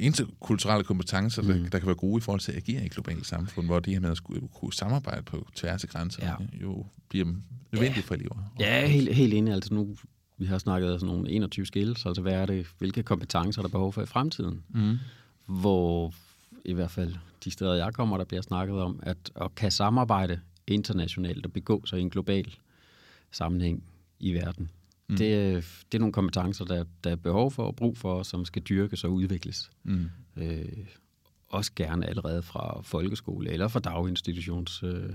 interkulturelle 0.00 0.84
kompetencer, 0.84 1.42
mm. 1.42 1.48
der, 1.48 1.68
der 1.68 1.78
kan 1.78 1.86
være 1.86 1.96
gode 1.96 2.18
i 2.18 2.20
forhold 2.20 2.40
til 2.40 2.52
at 2.52 2.58
agere 2.58 2.84
i 2.84 2.88
globalt 2.88 3.26
samfund, 3.26 3.66
hvor 3.66 3.78
det 3.78 3.92
her 3.92 4.00
med 4.00 4.10
at 4.10 4.16
skulle, 4.16 4.48
kunne 4.54 4.72
samarbejde 4.72 5.22
på 5.22 5.48
tværs 5.54 5.84
af 5.84 5.90
grænser 5.90 6.26
ja. 6.26 6.34
jo 6.62 6.86
bliver 7.08 7.26
nødvendigt 7.72 7.96
ja. 7.96 8.08
for 8.08 8.14
elever. 8.14 8.52
Ja, 8.60 8.86
helt, 8.86 9.14
helt 9.14 9.34
enig. 9.34 9.54
Altså 9.54 9.74
nu, 9.74 9.96
vi 10.38 10.46
har 10.46 10.58
snakket 10.58 10.92
om 10.92 10.98
sådan 10.98 11.14
nogle 11.14 11.30
21 11.30 11.66
skills, 11.66 12.06
altså 12.06 12.22
hvad 12.22 12.32
er 12.32 12.46
det, 12.46 12.66
hvilke 12.78 13.02
kompetencer 13.02 13.62
der 13.62 13.68
er 13.68 13.72
behov 13.72 13.92
for 13.92 14.02
i 14.02 14.06
fremtiden, 14.06 14.62
mm. 14.68 14.98
hvor 15.46 16.14
i 16.64 16.72
hvert 16.72 16.90
fald 16.90 17.14
de 17.44 17.50
steder, 17.50 17.74
jeg 17.74 17.94
kommer, 17.94 18.16
der 18.16 18.24
bliver 18.24 18.42
snakket 18.42 18.76
om, 18.76 19.00
at, 19.02 19.16
at 19.36 19.54
kan 19.54 19.70
samarbejde 19.70 20.40
internationalt 20.66 21.46
og 21.46 21.52
begå 21.52 21.86
sig 21.86 21.98
i 21.98 22.02
en 22.02 22.10
global 22.10 22.54
sammenhæng 23.30 23.82
i 24.20 24.32
verden. 24.32 24.70
Mm. 25.08 25.16
Det, 25.16 25.64
det 25.92 25.94
er 25.94 25.98
nogle 25.98 26.12
kompetencer, 26.12 26.64
der, 26.64 26.84
der 27.04 27.10
er 27.10 27.16
behov 27.16 27.50
for 27.50 27.64
og 27.64 27.76
brug 27.76 27.98
for, 27.98 28.22
som 28.22 28.44
skal 28.44 28.62
dyrkes 28.62 29.04
og 29.04 29.12
udvikles. 29.12 29.70
Mm. 29.84 30.10
Øh, 30.36 30.64
også 31.48 31.72
gerne 31.76 32.06
allerede 32.06 32.42
fra 32.42 32.80
folkeskole 32.82 33.50
eller 33.50 33.68
fra 33.68 33.80
daginstitutions 33.80 34.82
øh, 34.82 35.10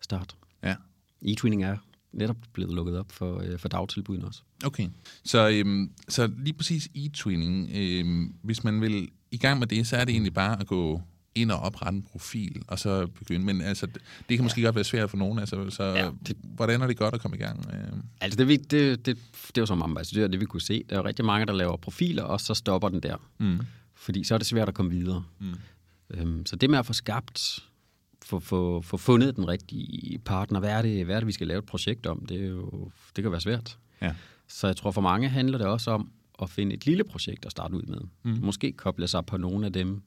start. 0.00 0.36
Ja. 0.62 0.74
E-twinning 1.22 1.64
er 1.64 1.76
netop 2.12 2.36
blevet 2.52 2.74
lukket 2.74 2.98
op 2.98 3.12
for, 3.12 3.40
øh, 3.40 3.58
for 3.58 3.68
dagtilbudene 3.68 4.26
også. 4.26 4.42
Okay, 4.64 4.88
så, 5.24 5.48
øhm, 5.48 5.90
så 6.08 6.32
lige 6.38 6.54
præcis 6.54 6.88
e-twinning, 6.94 7.70
øhm, 7.74 8.34
hvis 8.42 8.64
man 8.64 8.80
vil 8.80 9.08
i 9.30 9.36
gang 9.36 9.58
med 9.58 9.66
det, 9.66 9.86
så 9.86 9.96
er 9.96 10.04
det 10.04 10.12
egentlig 10.12 10.34
bare 10.34 10.60
at 10.60 10.66
gå 10.66 11.02
ind 11.36 11.50
og 11.50 11.58
oprette 11.58 11.96
en 11.96 12.02
profil, 12.02 12.62
og 12.68 12.78
så 12.78 13.06
begynde. 13.06 13.44
Men 13.44 13.60
altså, 13.60 13.86
det 14.28 14.36
kan 14.36 14.42
måske 14.42 14.60
ja. 14.60 14.66
godt 14.66 14.74
være 14.74 14.84
svært 14.84 15.10
for 15.10 15.16
nogen. 15.16 15.38
Altså, 15.38 15.70
så 15.70 15.82
ja, 15.82 16.10
det, 16.26 16.36
hvordan 16.42 16.82
er 16.82 16.86
det 16.86 16.96
godt 16.96 17.14
at 17.14 17.20
komme 17.20 17.36
i 17.36 17.40
gang? 17.40 17.66
Øh? 17.72 17.98
Altså, 18.20 18.44
det, 18.44 18.48
det, 18.48 19.06
det, 19.06 19.06
det 19.06 19.58
er 19.58 19.62
jo 19.62 19.66
som 19.66 19.82
ambassadør, 19.82 20.26
det 20.26 20.40
vi 20.40 20.44
kunne 20.44 20.60
se. 20.60 20.84
Der 20.90 20.98
er 20.98 21.04
rigtig 21.04 21.24
mange, 21.24 21.46
der 21.46 21.52
laver 21.52 21.76
profiler, 21.76 22.22
og 22.22 22.40
så 22.40 22.54
stopper 22.54 22.88
den 22.88 23.00
der. 23.00 23.16
Mm. 23.38 23.60
Fordi 23.94 24.24
så 24.24 24.34
er 24.34 24.38
det 24.38 24.46
svært 24.46 24.68
at 24.68 24.74
komme 24.74 24.90
videre. 24.90 25.24
Mm. 25.40 25.54
Øhm, 26.10 26.46
så 26.46 26.56
det 26.56 26.70
med 26.70 26.78
at 26.78 26.86
få 26.86 26.92
skabt, 26.92 27.64
få, 28.24 28.40
få, 28.40 28.82
få 28.82 28.96
fundet 28.96 29.36
den 29.36 29.48
rigtige 29.48 30.18
partner, 30.18 30.60
hvad 30.60 30.70
er, 30.70 30.82
det, 30.82 31.04
hvad 31.04 31.16
er 31.16 31.20
det, 31.20 31.26
vi 31.26 31.32
skal 31.32 31.46
lave 31.46 31.58
et 31.58 31.64
projekt 31.66 32.06
om, 32.06 32.26
det, 32.26 32.42
er 32.42 32.46
jo, 32.46 32.90
det 33.16 33.24
kan 33.24 33.32
være 33.32 33.40
svært. 33.40 33.78
Ja. 34.02 34.14
Så 34.48 34.66
jeg 34.66 34.76
tror, 34.76 34.90
for 34.90 35.00
mange 35.00 35.28
handler 35.28 35.58
det 35.58 35.66
også 35.66 35.90
om 35.90 36.10
at 36.42 36.50
finde 36.50 36.74
et 36.74 36.86
lille 36.86 37.04
projekt 37.04 37.46
at 37.46 37.50
starte 37.50 37.74
ud 37.74 37.82
med. 37.82 38.00
Mm. 38.22 38.38
Måske 38.42 38.72
koble 38.72 39.08
sig 39.08 39.26
på 39.26 39.36
nogle 39.36 39.66
af 39.66 39.72
dem, 39.72 40.02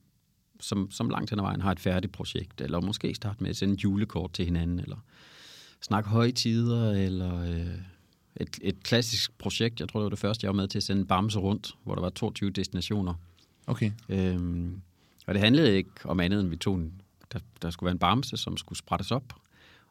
som, 0.60 0.90
som 0.90 1.10
langt 1.10 1.30
hen 1.30 1.38
ad 1.38 1.44
vejen 1.44 1.60
har 1.60 1.72
et 1.72 1.80
færdigt 1.80 2.12
projekt, 2.12 2.60
eller 2.60 2.80
måske 2.80 3.14
starte 3.14 3.42
med 3.42 3.50
at 3.50 3.56
sende 3.56 3.74
julekort 3.74 4.32
til 4.32 4.44
hinanden, 4.44 4.80
eller 4.80 4.96
snakke 5.80 6.10
højtider, 6.10 6.90
eller 6.90 7.40
øh, 7.40 7.78
et, 8.36 8.58
et 8.62 8.82
klassisk 8.82 9.38
projekt. 9.38 9.80
Jeg 9.80 9.88
tror, 9.88 10.00
det 10.00 10.04
var 10.04 10.10
det 10.10 10.18
første, 10.18 10.44
jeg 10.44 10.48
var 10.48 10.62
med 10.62 10.68
til 10.68 10.78
at 10.78 10.82
sende 10.82 11.04
Bamse 11.04 11.38
rundt, 11.38 11.74
hvor 11.84 11.94
der 11.94 12.02
var 12.02 12.10
22 12.10 12.50
destinationer. 12.50 13.14
Okay. 13.66 13.92
Øhm, 14.08 14.80
og 15.26 15.34
det 15.34 15.42
handlede 15.42 15.76
ikke 15.76 15.90
om 16.04 16.20
andet, 16.20 16.40
end 16.40 16.48
vi 16.48 16.56
tog 16.56 16.76
en, 16.76 17.00
der, 17.32 17.38
der 17.62 17.70
skulle 17.70 17.86
være 17.86 17.92
en 17.92 17.98
Bamse, 17.98 18.36
som 18.36 18.56
skulle 18.56 18.78
sprettes 18.78 19.10
op, 19.10 19.34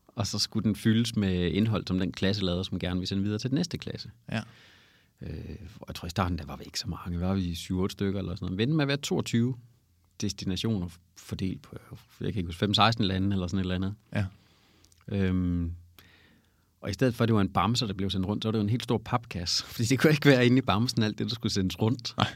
og 0.08 0.28
så 0.28 0.40
skulle 0.40 0.64
den 0.64 0.76
fyldes 0.76 1.16
med 1.16 1.52
indhold, 1.52 1.88
som 1.88 2.00
den 2.00 2.12
klasse 2.12 2.46
lavede, 2.46 2.64
som 2.64 2.80
gerne 2.80 2.96
ville 2.96 3.08
sende 3.08 3.24
videre 3.24 3.40
til 3.40 3.50
den 3.50 3.56
næste 3.56 3.78
klasse. 3.78 4.12
Ja. 4.32 4.42
Øh, 5.22 5.56
jeg 5.88 5.96
tror 5.96 6.06
i 6.06 6.10
starten, 6.10 6.38
der 6.38 6.46
var 6.46 6.56
vi 6.56 6.64
ikke 6.64 6.80
så 6.80 6.88
mange. 6.88 7.20
Var 7.20 7.34
vi 7.34 7.52
7-8 7.52 7.88
stykker 7.90 8.20
eller 8.20 8.36
sådan 8.36 8.46
noget. 8.46 8.58
Men 8.68 8.76
med 8.78 8.84
at 8.84 8.88
være 8.88 8.98
22 8.98 9.56
destinationer 10.22 10.88
fordelt 11.18 11.62
på, 11.62 11.76
jeg 12.22 12.34
kan 12.34 12.40
ikke 12.40 12.48
huske, 12.48 12.82
5-16 12.82 13.04
lande 13.04 13.34
eller 13.34 13.48
sådan 13.48 13.60
et 13.60 13.64
eller 13.64 13.76
andet. 13.76 13.96
Ja. 14.16 14.26
Øhm, 15.08 15.74
og 16.82 16.90
i 16.90 16.94
stedet 16.94 17.16
for, 17.16 17.24
at 17.24 17.28
det 17.28 17.36
var 17.36 17.42
en 17.42 17.50
bamse, 17.50 17.88
der 17.88 17.94
blev 17.94 18.10
sendt 18.10 18.28
rundt, 18.28 18.44
så 18.44 18.48
var 18.48 18.52
det 18.52 18.60
jo 18.60 18.64
en 18.64 18.70
helt 18.70 18.84
stor 18.84 18.98
papkasse. 18.98 19.64
Fordi 19.74 19.84
det 19.84 20.00
kunne 20.00 20.12
ikke 20.12 20.30
være 20.30 20.46
inde 20.46 20.58
i 20.58 20.62
bamsen, 20.62 21.04
alt 21.04 21.18
det, 21.20 21.30
der 21.30 21.36
skulle 21.36 21.54
sendes 21.54 21.82
rundt. 21.82 22.16
Nej. 22.18 22.28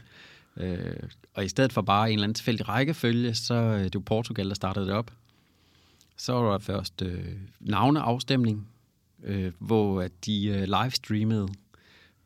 Øh, 0.56 1.08
og 1.34 1.44
i 1.44 1.48
stedet 1.48 1.72
for 1.72 1.82
bare 1.82 2.08
en 2.08 2.12
eller 2.12 2.24
anden 2.24 2.34
tilfældig 2.34 2.68
rækkefølge, 2.68 3.34
så 3.34 3.54
øh, 3.54 3.84
det 3.84 3.94
var 3.94 4.00
Portugal, 4.00 4.48
der 4.48 4.54
startede 4.54 4.86
det 4.86 4.94
op. 4.94 5.12
Så 6.16 6.32
var 6.32 6.52
der 6.52 6.58
først 6.58 7.02
øh, 7.02 7.32
navneafstemning, 7.60 8.68
øh, 9.22 9.52
hvor 9.58 10.08
de 10.26 10.46
øh, 10.46 10.62
livestreamede, 10.62 11.48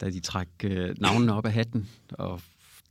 da 0.01 0.11
de 0.11 0.21
trak 0.21 0.49
øh, 0.65 0.95
navnene 1.01 1.35
op 1.35 1.47
af 1.47 1.53
hatten, 1.53 1.89
og 2.11 2.41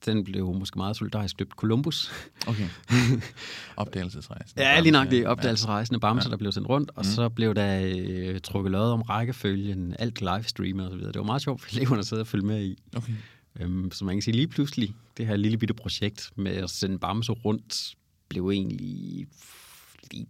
den 0.06 0.24
blev 0.24 0.54
måske 0.54 0.78
meget 0.78 0.96
solidarisk 0.96 1.40
døbt 1.40 1.52
Columbus. 1.52 2.12
Okay. 2.48 2.68
Opdagelsesrejsen. 3.78 4.60
ja, 4.60 4.80
lige 4.80 4.92
nok 4.92 5.12
det. 5.12 5.28
Opdagelsesrejsende 5.28 6.00
Bamse, 6.00 6.28
ja. 6.28 6.32
der 6.32 6.38
blev 6.38 6.52
sendt 6.52 6.70
rundt, 6.70 6.92
og 6.96 7.06
mm. 7.06 7.12
så 7.12 7.30
blev 7.30 7.56
der 7.56 7.94
øh, 7.96 8.40
trukket 8.42 8.72
lod 8.72 8.92
om 8.92 9.02
rækkefølgen, 9.02 9.96
alt 10.00 10.22
livestreamet 10.22 10.86
og 10.86 10.92
så 10.92 10.98
videre. 10.98 11.12
Det 11.12 11.20
var 11.20 11.26
meget 11.26 11.42
sjovt 11.42 11.62
for 11.62 11.70
eleverne 11.76 12.00
at 12.00 12.06
sidde 12.06 12.22
og 12.22 12.28
følge 12.28 12.46
med 12.46 12.64
i. 12.64 12.78
Okay. 12.96 13.14
Øhm, 13.60 13.92
så 13.92 14.06
man 14.06 14.16
kan 14.16 14.22
sige, 14.22 14.36
lige 14.36 14.48
pludselig, 14.48 14.94
det 15.18 15.28
her 15.28 15.36
lille 15.36 15.58
bitte 15.58 15.74
projekt 15.74 16.32
med 16.36 16.52
at 16.52 16.70
sende 16.70 17.00
Bamse 17.00 17.32
rundt, 17.32 17.96
blev 18.30 18.50
egentlig... 18.50 19.28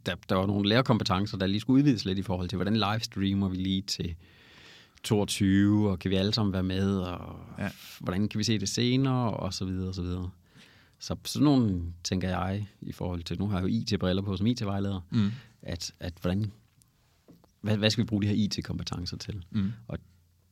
Der, 0.06 0.16
der 0.30 0.36
var 0.36 0.46
nogle 0.46 0.70
lærerkompetencer, 0.70 1.38
der 1.38 1.48
lige 1.48 1.60
skulle 1.60 1.80
udvides 1.80 2.06
lidt 2.06 2.18
i 2.18 2.22
forhold 2.22 2.50
til, 2.50 2.56
hvordan 2.56 2.74
livestreamer 2.74 3.50
vi 3.50 3.56
lige 3.56 3.82
til 3.82 4.16
22, 5.04 5.90
og 5.90 6.00
kan 6.00 6.12
vi 6.12 6.16
alle 6.16 6.34
sammen 6.34 6.54
være 6.54 6.64
med, 6.64 6.98
og 6.98 7.40
ja. 7.60 7.70
hvordan 8.00 8.28
kan 8.28 8.38
vi 8.38 8.44
se 8.44 8.60
det 8.60 8.70
senere, 8.70 9.34
og 9.34 9.54
så 9.54 9.66
videre, 9.66 9.88
og 9.88 9.96
så 9.96 10.02
videre. 10.02 10.30
Så 11.00 11.16
sådan 11.26 11.46
nogle, 11.46 11.82
tænker 12.04 12.30
jeg, 12.30 12.68
i 12.82 12.92
forhold 12.92 13.24
til, 13.24 13.40
nu 13.40 13.48
har 13.48 13.58
jeg 13.58 13.64
jo 13.64 13.68
IT-briller 13.68 14.24
på 14.24 14.38
som 14.38 14.48
IT-vejleder, 14.48 15.02
mm. 15.12 15.32
at, 15.62 15.94
at 16.00 16.14
hvordan, 16.22 16.52
hvad, 17.62 17.78
hvad 17.78 17.90
skal 17.90 18.04
vi 18.04 18.08
bruge 18.08 18.22
de 18.22 18.28
her 18.28 18.36
IT-kompetencer 18.36 19.18
til? 19.18 19.46
Mm. 19.52 19.72
Og 19.88 19.98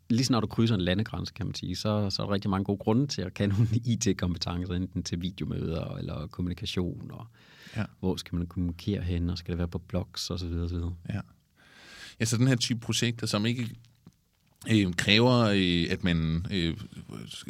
lige 0.10 0.26
snart 0.26 0.42
du 0.44 0.48
krydser 0.48 0.76
en 0.76 0.82
landegrænse, 0.82 1.34
kan 1.34 1.46
man 1.46 1.56
sige, 1.56 1.76
så, 1.76 2.10
så 2.10 2.22
er 2.22 2.26
der 2.26 2.34
rigtig 2.34 2.50
mange 2.50 2.66
gode 2.66 2.78
grunde 2.78 3.08
til 3.08 3.22
at 3.22 3.34
kan 3.34 3.50
nogle 3.50 3.68
IT-kompetencer, 3.94 4.74
enten 4.74 5.04
til 5.04 5.22
videomøder 5.22 5.96
eller 5.96 6.28
kommunikation, 6.28 7.12
og 7.12 7.28
ja. 7.76 7.86
hvor 8.00 8.16
skal 8.16 8.36
man 8.36 8.48
kommunikere 8.48 9.02
hen, 9.02 9.30
og 9.30 9.38
skal 9.38 9.52
det 9.52 9.58
være 9.58 9.68
på 9.68 9.78
blogs, 9.78 10.30
og 10.30 10.40
så 10.40 10.48
videre, 10.48 10.64
og 10.64 10.70
så 10.70 10.76
videre. 10.76 10.96
Ja. 11.10 11.22
Ja, 12.20 12.26
så 12.26 12.38
den 12.38 12.48
her 12.48 12.56
type 12.56 12.80
projekter, 12.80 13.28
som 13.28 13.46
ikke 13.46 13.70
øh, 14.72 14.94
kræver, 14.94 15.40
øh, 15.40 15.86
at 15.90 16.04
man 16.04 16.46
øh, 16.52 16.78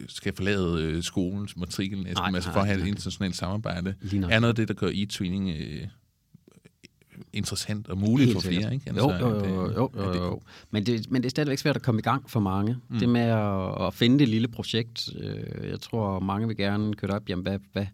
skal 0.07 0.35
forlade 0.35 0.83
øh, 0.83 1.03
skolens 1.03 1.57
matrikel 1.57 1.97
næsten, 1.97 2.23
nej, 2.23 2.35
altså 2.35 2.51
for 2.51 2.59
at 2.59 2.67
have 2.67 2.81
et 2.81 2.87
internationalt 2.87 3.35
samarbejde. 3.35 3.95
Er 4.13 4.39
noget 4.39 4.43
af 4.43 4.55
det, 4.55 4.67
der 4.67 4.73
gør 4.73 4.89
e-twinning 4.89 5.49
øh, 5.49 5.87
interessant 7.33 7.87
og 7.87 7.97
muligt 7.97 8.27
Helt 8.27 8.41
for 8.41 8.49
flere, 8.49 8.73
ikke? 8.73 8.89
Altså, 8.89 9.11
jo, 9.11 9.29
jo, 9.29 9.45
jo, 9.45 9.71
jo, 9.71 9.91
jo, 9.95 10.13
jo. 10.13 10.41
Men, 10.71 10.85
det, 10.85 11.11
men 11.11 11.21
det 11.21 11.25
er 11.25 11.29
stadigvæk 11.29 11.57
svært 11.57 11.75
at 11.75 11.81
komme 11.81 11.99
i 11.99 12.01
gang 12.01 12.29
for 12.29 12.39
mange. 12.39 12.77
Mm. 12.89 12.99
Det 12.99 13.09
med 13.09 13.21
at, 13.21 13.87
at 13.87 13.93
finde 13.93 14.19
det 14.19 14.27
lille 14.27 14.47
projekt, 14.47 15.09
øh, 15.19 15.69
jeg 15.69 15.79
tror, 15.79 16.19
mange 16.19 16.47
vil 16.47 16.57
gerne 16.57 16.93
køre 16.93 17.11
op, 17.11 17.29
jamen 17.29 17.43
hvad, 17.43 17.59
hvad, 17.73 17.85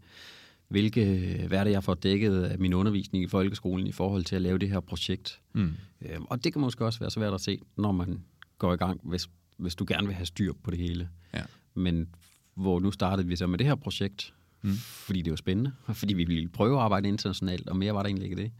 hvilke, 0.67 1.45
hvad 1.47 1.59
er 1.59 1.63
det, 1.63 1.71
jeg 1.71 1.83
får 1.83 1.93
dækket 1.93 2.43
af 2.43 2.59
min 2.59 2.73
undervisning 2.73 3.23
i 3.23 3.27
folkeskolen 3.27 3.87
i 3.87 3.91
forhold 3.91 4.23
til 4.23 4.35
at 4.35 4.41
lave 4.41 4.57
det 4.57 4.69
her 4.69 4.79
projekt. 4.79 5.39
Mm. 5.53 5.73
Øh, 6.01 6.19
og 6.21 6.43
det 6.43 6.53
kan 6.53 6.61
måske 6.61 6.85
også 6.85 6.99
være 6.99 7.11
svært 7.11 7.33
at 7.33 7.41
se, 7.41 7.59
når 7.77 7.91
man 7.91 8.23
går 8.61 8.73
i 8.73 8.77
gang, 8.77 8.99
hvis, 9.03 9.29
hvis 9.57 9.75
du 9.75 9.85
gerne 9.87 10.07
vil 10.07 10.15
have 10.15 10.25
styr 10.25 10.53
på 10.63 10.71
det 10.71 10.79
hele. 10.79 11.09
Ja. 11.33 11.43
Men 11.73 12.07
hvor 12.53 12.79
nu 12.79 12.91
startede 12.91 13.27
vi 13.27 13.35
så 13.35 13.47
med 13.47 13.57
det 13.57 13.67
her 13.67 13.75
projekt, 13.75 14.33
mm. 14.61 14.73
fordi 14.77 15.21
det 15.21 15.31
var 15.31 15.37
spændende, 15.37 15.71
og 15.85 15.95
fordi 15.95 16.13
vi 16.13 16.23
ville 16.23 16.49
prøve 16.49 16.77
at 16.77 16.83
arbejde 16.83 17.07
internationalt, 17.07 17.69
og 17.69 17.77
mere 17.77 17.93
var 17.93 18.03
der 18.03 18.07
egentlig 18.07 18.29
ikke 18.29 18.43
det. 18.43 18.51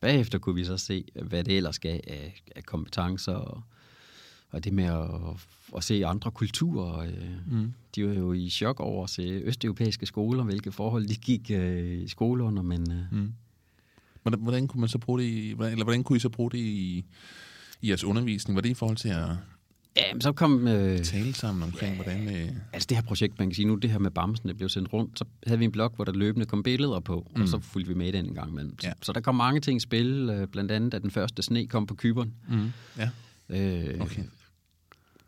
Bagefter 0.00 0.38
kunne 0.38 0.54
vi 0.54 0.64
så 0.64 0.76
se, 0.76 1.04
hvad 1.22 1.44
det 1.44 1.56
ellers 1.56 1.78
gav 1.78 2.00
af, 2.06 2.42
af 2.56 2.64
kompetencer, 2.64 3.34
og, 3.34 3.62
og 4.50 4.64
det 4.64 4.72
med 4.72 4.84
at, 4.84 5.10
at 5.76 5.84
se 5.84 6.06
andre 6.06 6.30
kulturer. 6.30 6.98
Øh, 6.98 7.52
mm. 7.52 7.72
De 7.94 8.06
var 8.08 8.14
jo 8.14 8.32
i 8.32 8.50
chok 8.50 8.80
over 8.80 9.04
at 9.04 9.10
se 9.10 9.22
østeuropæiske 9.22 10.06
skoler, 10.06 10.44
hvilke 10.44 10.72
forhold 10.72 11.06
de 11.06 11.16
gik 11.16 11.50
øh, 11.50 12.02
i 12.02 12.08
skole 12.08 12.44
under, 12.44 12.62
men... 12.62 12.92
Øh, 12.92 13.12
mm. 13.12 13.32
Hvordan, 14.22 14.40
hvordan 14.40 14.68
kunne 14.68 14.80
man 14.80 14.88
så 14.88 14.98
bruge 14.98 15.20
det 15.20 15.26
i, 15.26 15.50
eller 15.50 15.84
hvordan 15.84 16.04
kunne 16.04 16.16
I 16.16 16.20
så 16.20 16.28
bruge 16.28 16.50
det 16.50 16.58
i, 16.58 17.04
i 17.82 17.88
jeres 17.88 18.04
undervisning? 18.04 18.54
Var 18.54 18.62
det 18.62 18.68
i 18.68 18.74
forhold 18.74 18.96
til 18.96 19.08
at 19.08 19.28
Ja, 19.96 20.12
men 20.12 20.20
så 20.20 20.32
kom... 20.32 20.68
Øh, 20.68 20.98
tale 21.04 21.34
sammen 21.34 21.62
omkring, 21.62 21.96
ja, 21.96 22.02
hvordan... 22.02 22.28
Øh... 22.36 22.50
Altså 22.72 22.86
det 22.86 22.96
her 22.96 23.02
projekt, 23.02 23.38
man 23.38 23.48
kan 23.48 23.54
sige 23.54 23.66
nu, 23.66 23.74
det 23.74 23.90
her 23.90 23.98
med 23.98 24.10
Bamsen, 24.10 24.48
det 24.48 24.56
blev 24.56 24.68
sendt 24.68 24.92
rundt, 24.92 25.18
så 25.18 25.24
havde 25.46 25.58
vi 25.58 25.64
en 25.64 25.72
blog, 25.72 25.92
hvor 25.96 26.04
der 26.04 26.12
løbende 26.12 26.46
kom 26.46 26.62
billeder 26.62 27.00
på, 27.00 27.30
mm. 27.36 27.42
og 27.42 27.48
så 27.48 27.60
fulgte 27.60 27.88
vi 27.88 27.94
med 27.94 28.12
den 28.12 28.26
en 28.26 28.34
gang 28.34 28.50
imellem. 28.50 28.76
Ja. 28.82 28.90
Så, 28.90 28.94
så 29.02 29.12
der 29.12 29.20
kom 29.20 29.34
mange 29.34 29.60
ting 29.60 29.76
i 29.76 29.80
spil, 29.80 30.30
øh, 30.30 30.48
blandt 30.48 30.70
andet, 30.70 30.94
at 30.94 31.02
den 31.02 31.10
første 31.10 31.42
sne 31.42 31.66
kom 31.66 31.86
på 31.86 31.94
kyberen. 31.94 32.34
Mm. 32.48 32.72
Ja. 32.98 33.10
Øh, 33.48 34.00
okay. 34.00 34.22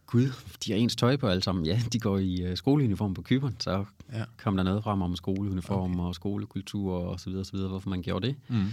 Gud, 0.06 0.28
de 0.64 0.73
har 0.73 0.78
ens 0.78 0.96
tøj 0.96 1.16
på 1.16 1.28
alle 1.28 1.42
sammen. 1.42 1.66
Ja, 1.66 1.80
de 1.92 2.00
går 2.00 2.18
i 2.18 2.42
øh, 2.42 2.56
skoleuniform 2.56 3.14
på 3.14 3.23
kyberen, 3.23 3.56
så 3.58 3.84
ja. 4.12 4.25
kom 4.42 4.56
der 4.56 4.64
noget 4.64 4.84
frem 4.84 5.02
om 5.02 5.16
skoleuniform 5.16 6.00
okay. 6.00 6.08
og 6.08 6.14
skolekultur 6.14 6.92
og 6.92 7.20
så 7.20 7.30
videre, 7.30 7.44
så 7.44 7.52
videre, 7.52 7.68
hvorfor 7.68 7.90
man 7.90 8.02
gjorde 8.02 8.26
det. 8.26 8.37
Mm. 8.49 8.66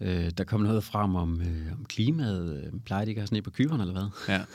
Øh, 0.00 0.30
der 0.38 0.44
kom 0.44 0.60
noget 0.60 0.84
frem 0.84 1.14
om, 1.14 1.40
øh, 1.40 1.72
om 1.72 1.84
klimaet. 1.84 2.70
Plejer 2.84 3.04
de 3.04 3.10
ikke 3.10 3.18
at 3.18 3.22
have 3.22 3.26
sne 3.26 3.42
på 3.42 3.50
kyberne, 3.50 3.82
eller 3.82 3.94
hvad? 3.94 4.34
Ja. 4.34 4.44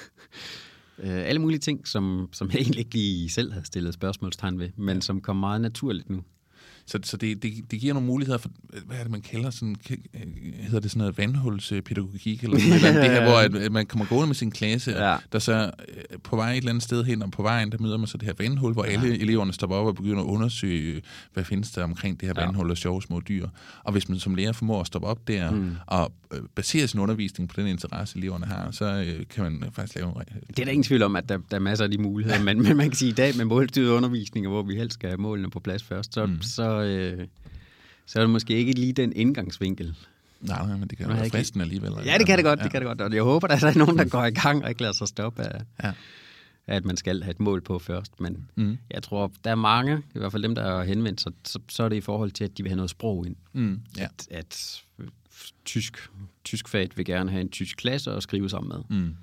Øh, 1.00 1.10
alle 1.10 1.42
mulige 1.42 1.60
ting, 1.60 1.88
som, 1.88 2.30
som 2.32 2.50
jeg 2.52 2.60
egentlig 2.60 2.80
ikke 2.80 2.94
lige 2.94 3.30
selv 3.30 3.52
havde 3.52 3.66
stillet 3.66 3.94
spørgsmålstegn 3.94 4.60
ved, 4.60 4.70
men 4.78 5.02
som 5.02 5.22
kom 5.22 5.36
meget 5.36 5.62
naturligt 5.62 6.10
nu. 6.10 6.24
Så, 6.86 7.00
så 7.04 7.18
det, 7.18 7.44
det, 7.44 7.54
det 7.72 7.80
giver 7.80 7.94
nogle 7.94 8.08
muligheder 8.08 8.38
for, 8.38 8.50
hvad 8.86 8.98
er 8.98 9.02
det, 9.02 9.12
man 9.12 9.22
kalder 9.22 9.50
sådan, 9.50 9.76
hedder 10.60 10.80
det 10.80 10.92
sådan 10.92 11.00
noget 11.00 11.18
vandhulspædagogik, 11.18 12.44
eller 12.44 12.60
sådan 12.60 12.82
noget, 12.82 12.96
det 12.96 13.12
her, 13.12 13.24
hvor 13.30 13.38
at, 13.38 13.56
at 13.56 13.72
man 13.72 13.86
kommer 13.86 14.06
gående 14.06 14.28
med 14.28 14.36
sin 14.36 14.52
klasse, 14.52 14.92
ja. 14.92 15.18
der 15.32 15.40
så 15.40 15.72
øh, 15.90 16.20
på 16.24 16.36
vej 16.36 16.52
et 16.52 16.58
eller 16.58 16.70
andet 16.70 16.84
sted 16.84 17.04
hen, 17.04 17.22
og 17.22 17.32
på 17.32 17.42
vejen, 17.42 17.72
der 17.72 17.78
møder 17.80 17.98
man 17.98 18.08
så 18.08 18.18
det 18.18 18.26
her 18.26 18.34
vandhul, 18.40 18.74
hvor 18.74 18.86
ja. 18.86 18.92
alle 18.92 19.20
eleverne 19.20 19.54
stopper 19.54 19.76
op 19.76 19.88
og 19.88 19.96
begynder 19.96 20.20
at 20.22 20.26
undersøge, 20.26 21.02
hvad 21.34 21.44
findes 21.44 21.72
der 21.72 21.84
omkring 21.84 22.20
det 22.20 22.28
her 22.28 22.34
ja. 22.38 22.46
vandhul 22.46 22.72
og 22.72 22.78
sjove 22.78 23.02
små 23.02 23.20
dyr. 23.20 23.48
Og 23.84 23.92
hvis 23.92 24.10
man 24.10 24.20
som 24.20 24.36
lærer 24.36 24.52
formår 24.52 24.82
at 24.82 24.88
stoppe 24.88 25.08
op 25.08 25.28
der, 25.28 25.52
mm. 25.52 25.76
og 25.88 26.14
øh, 26.34 26.40
basere 26.56 26.88
sin 26.88 27.00
undervisning 27.00 27.50
på 27.50 27.62
den 27.62 27.68
interesse, 27.68 28.18
eleverne 28.18 28.46
har, 28.46 28.72
så 28.72 28.86
øh, 28.86 29.26
kan 29.30 29.44
man 29.44 29.64
faktisk 29.74 29.96
lave... 29.96 30.14
Det 30.48 30.60
er 30.60 30.64
der 30.66 30.72
ingen 30.72 30.84
tvivl 30.84 31.04
om, 31.04 31.16
at 31.16 31.30
der, 31.30 31.38
der 31.52 31.56
er 31.56 31.60
masser 31.60 31.86
af 31.86 31.92
de 31.92 31.98
muligheder, 31.98 32.44
men, 32.54 32.64
men 32.64 32.78
man 32.78 32.90
kan 32.90 32.96
sige, 32.96 33.10
at 33.10 33.14
i 33.14 33.22
dag 33.22 33.38
med 33.38 33.46
målstyret 33.46 33.90
undervisning, 33.90 34.48
hvor 34.48 34.64
vi 34.64 34.76
helst 34.76 34.94
skal 34.94 35.10
have 35.10 35.18
målene 35.18 35.50
på 35.50 35.60
plads 35.60 35.84
først, 35.84 36.14
så, 36.14 36.26
mm. 36.26 36.42
så 36.42 36.64
øh, 36.74 37.28
så 38.06 38.20
er 38.20 38.24
det 38.24 38.30
måske 38.30 38.54
ikke 38.54 38.72
lige 38.72 38.94
den 38.94 39.14
indgangsvinkel. 39.16 39.96
Nej, 40.42 40.68
nej, 40.68 40.78
men 40.78 40.88
det 40.88 40.98
kan 40.98 41.10
være 41.10 41.30
fristen 41.30 41.62
alligevel. 41.62 41.94
Ja, 42.06 42.18
det 42.18 42.26
kan 42.26 42.38
det 42.38 42.46
godt, 42.46 42.60
ja. 42.60 42.64
det 42.64 42.72
kan 42.72 42.82
det 42.82 42.88
godt. 42.88 43.02
Og 43.02 43.14
jeg 43.14 43.24
håber, 43.24 43.48
at 43.48 43.62
der 43.62 43.68
er 43.68 43.78
nogen, 43.78 43.98
der 43.98 44.06
går 44.06 44.26
i 44.26 44.32
gang 44.32 44.64
og 44.64 44.70
ikke 44.70 44.82
lader 44.82 44.94
sig 44.94 45.08
stoppe 45.08 45.44
af, 45.44 45.62
ja. 45.84 45.92
at 46.68 46.86
man 46.86 46.98
skal 46.98 47.24
have 47.24 47.32
et 47.32 47.40
mål 47.40 47.62
på 47.62 47.80
først. 47.80 48.20
Men 48.20 48.50
mm. 48.56 48.78
jeg 48.90 49.04
tror, 49.04 49.32
der 49.44 49.52
er 49.52 49.56
mange, 49.56 49.98
i 50.16 50.20
hvert 50.20 50.32
fald 50.32 50.44
dem, 50.44 50.56
der 50.56 50.76
har 50.76 50.84
henvendt 50.84 51.22
sig, 51.22 51.32
så, 51.44 51.60
så 51.70 51.84
er 51.84 51.90
det 51.90 51.96
i 51.96 52.02
forhold 52.02 52.32
til, 52.32 52.44
at 52.44 52.58
de 52.58 52.64
vil 52.64 52.70
have 52.70 52.76
noget 52.76 52.90
sprog 52.90 53.28
ind. 53.28 53.36
Mm. 53.54 53.82
Ja. 53.98 54.04
At, 54.04 54.28
at 54.32 54.82
tysk, 55.66 56.10
tysk 56.44 56.68
fag 56.68 56.90
vil 56.96 57.06
gerne 57.06 57.32
have 57.32 57.42
en 57.42 57.50
tysk 57.50 57.78
klasse 57.78 58.12
at 58.12 58.24
skrive 58.24 58.50
sammen 58.50 58.70
med. 58.70 59.00
Mm. 59.00 59.16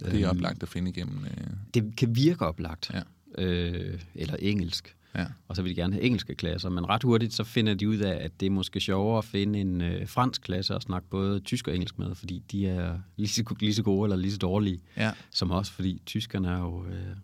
Det 0.00 0.22
er 0.22 0.28
øhm, 0.28 0.36
oplagt 0.36 0.62
at 0.62 0.68
finde 0.68 0.90
igennem. 0.90 1.24
Øh... 1.24 1.46
Det 1.74 1.96
kan 1.96 2.16
virke 2.16 2.46
oplagt. 2.46 2.90
Ja. 2.94 3.02
Øh, 3.44 4.00
eller 4.14 4.36
engelsk. 4.36 4.96
Ja. 5.14 5.26
Og 5.48 5.56
så 5.56 5.62
vil 5.62 5.70
de 5.70 5.74
gerne 5.74 5.92
have 5.92 6.04
engelske 6.04 6.34
klasser, 6.34 6.68
men 6.68 6.88
ret 6.88 7.02
hurtigt 7.02 7.34
så 7.34 7.44
finder 7.44 7.74
de 7.74 7.88
ud 7.88 7.96
af, 7.96 8.24
at 8.24 8.40
det 8.40 8.46
er 8.46 8.50
måske 8.50 8.80
sjovere 8.80 9.18
at 9.18 9.24
finde 9.24 9.60
en 9.60 9.80
øh, 9.80 10.08
fransk 10.08 10.42
klasse 10.42 10.74
og 10.74 10.82
snakke 10.82 11.08
både 11.08 11.40
tysk 11.40 11.68
og 11.68 11.74
engelsk 11.74 11.98
med, 11.98 12.14
fordi 12.14 12.42
de 12.52 12.66
er 12.66 12.98
lige 13.16 13.28
så, 13.28 13.54
lige 13.60 13.74
så 13.74 13.82
gode 13.82 14.06
eller 14.06 14.16
lige 14.16 14.32
så 14.32 14.38
dårlige 14.38 14.80
ja. 14.96 15.12
som 15.30 15.50
os, 15.50 15.70
fordi 15.70 16.02
tyskerne 16.06 16.48
er 16.48 16.58
jo 16.58 16.86
øh, 16.86 17.16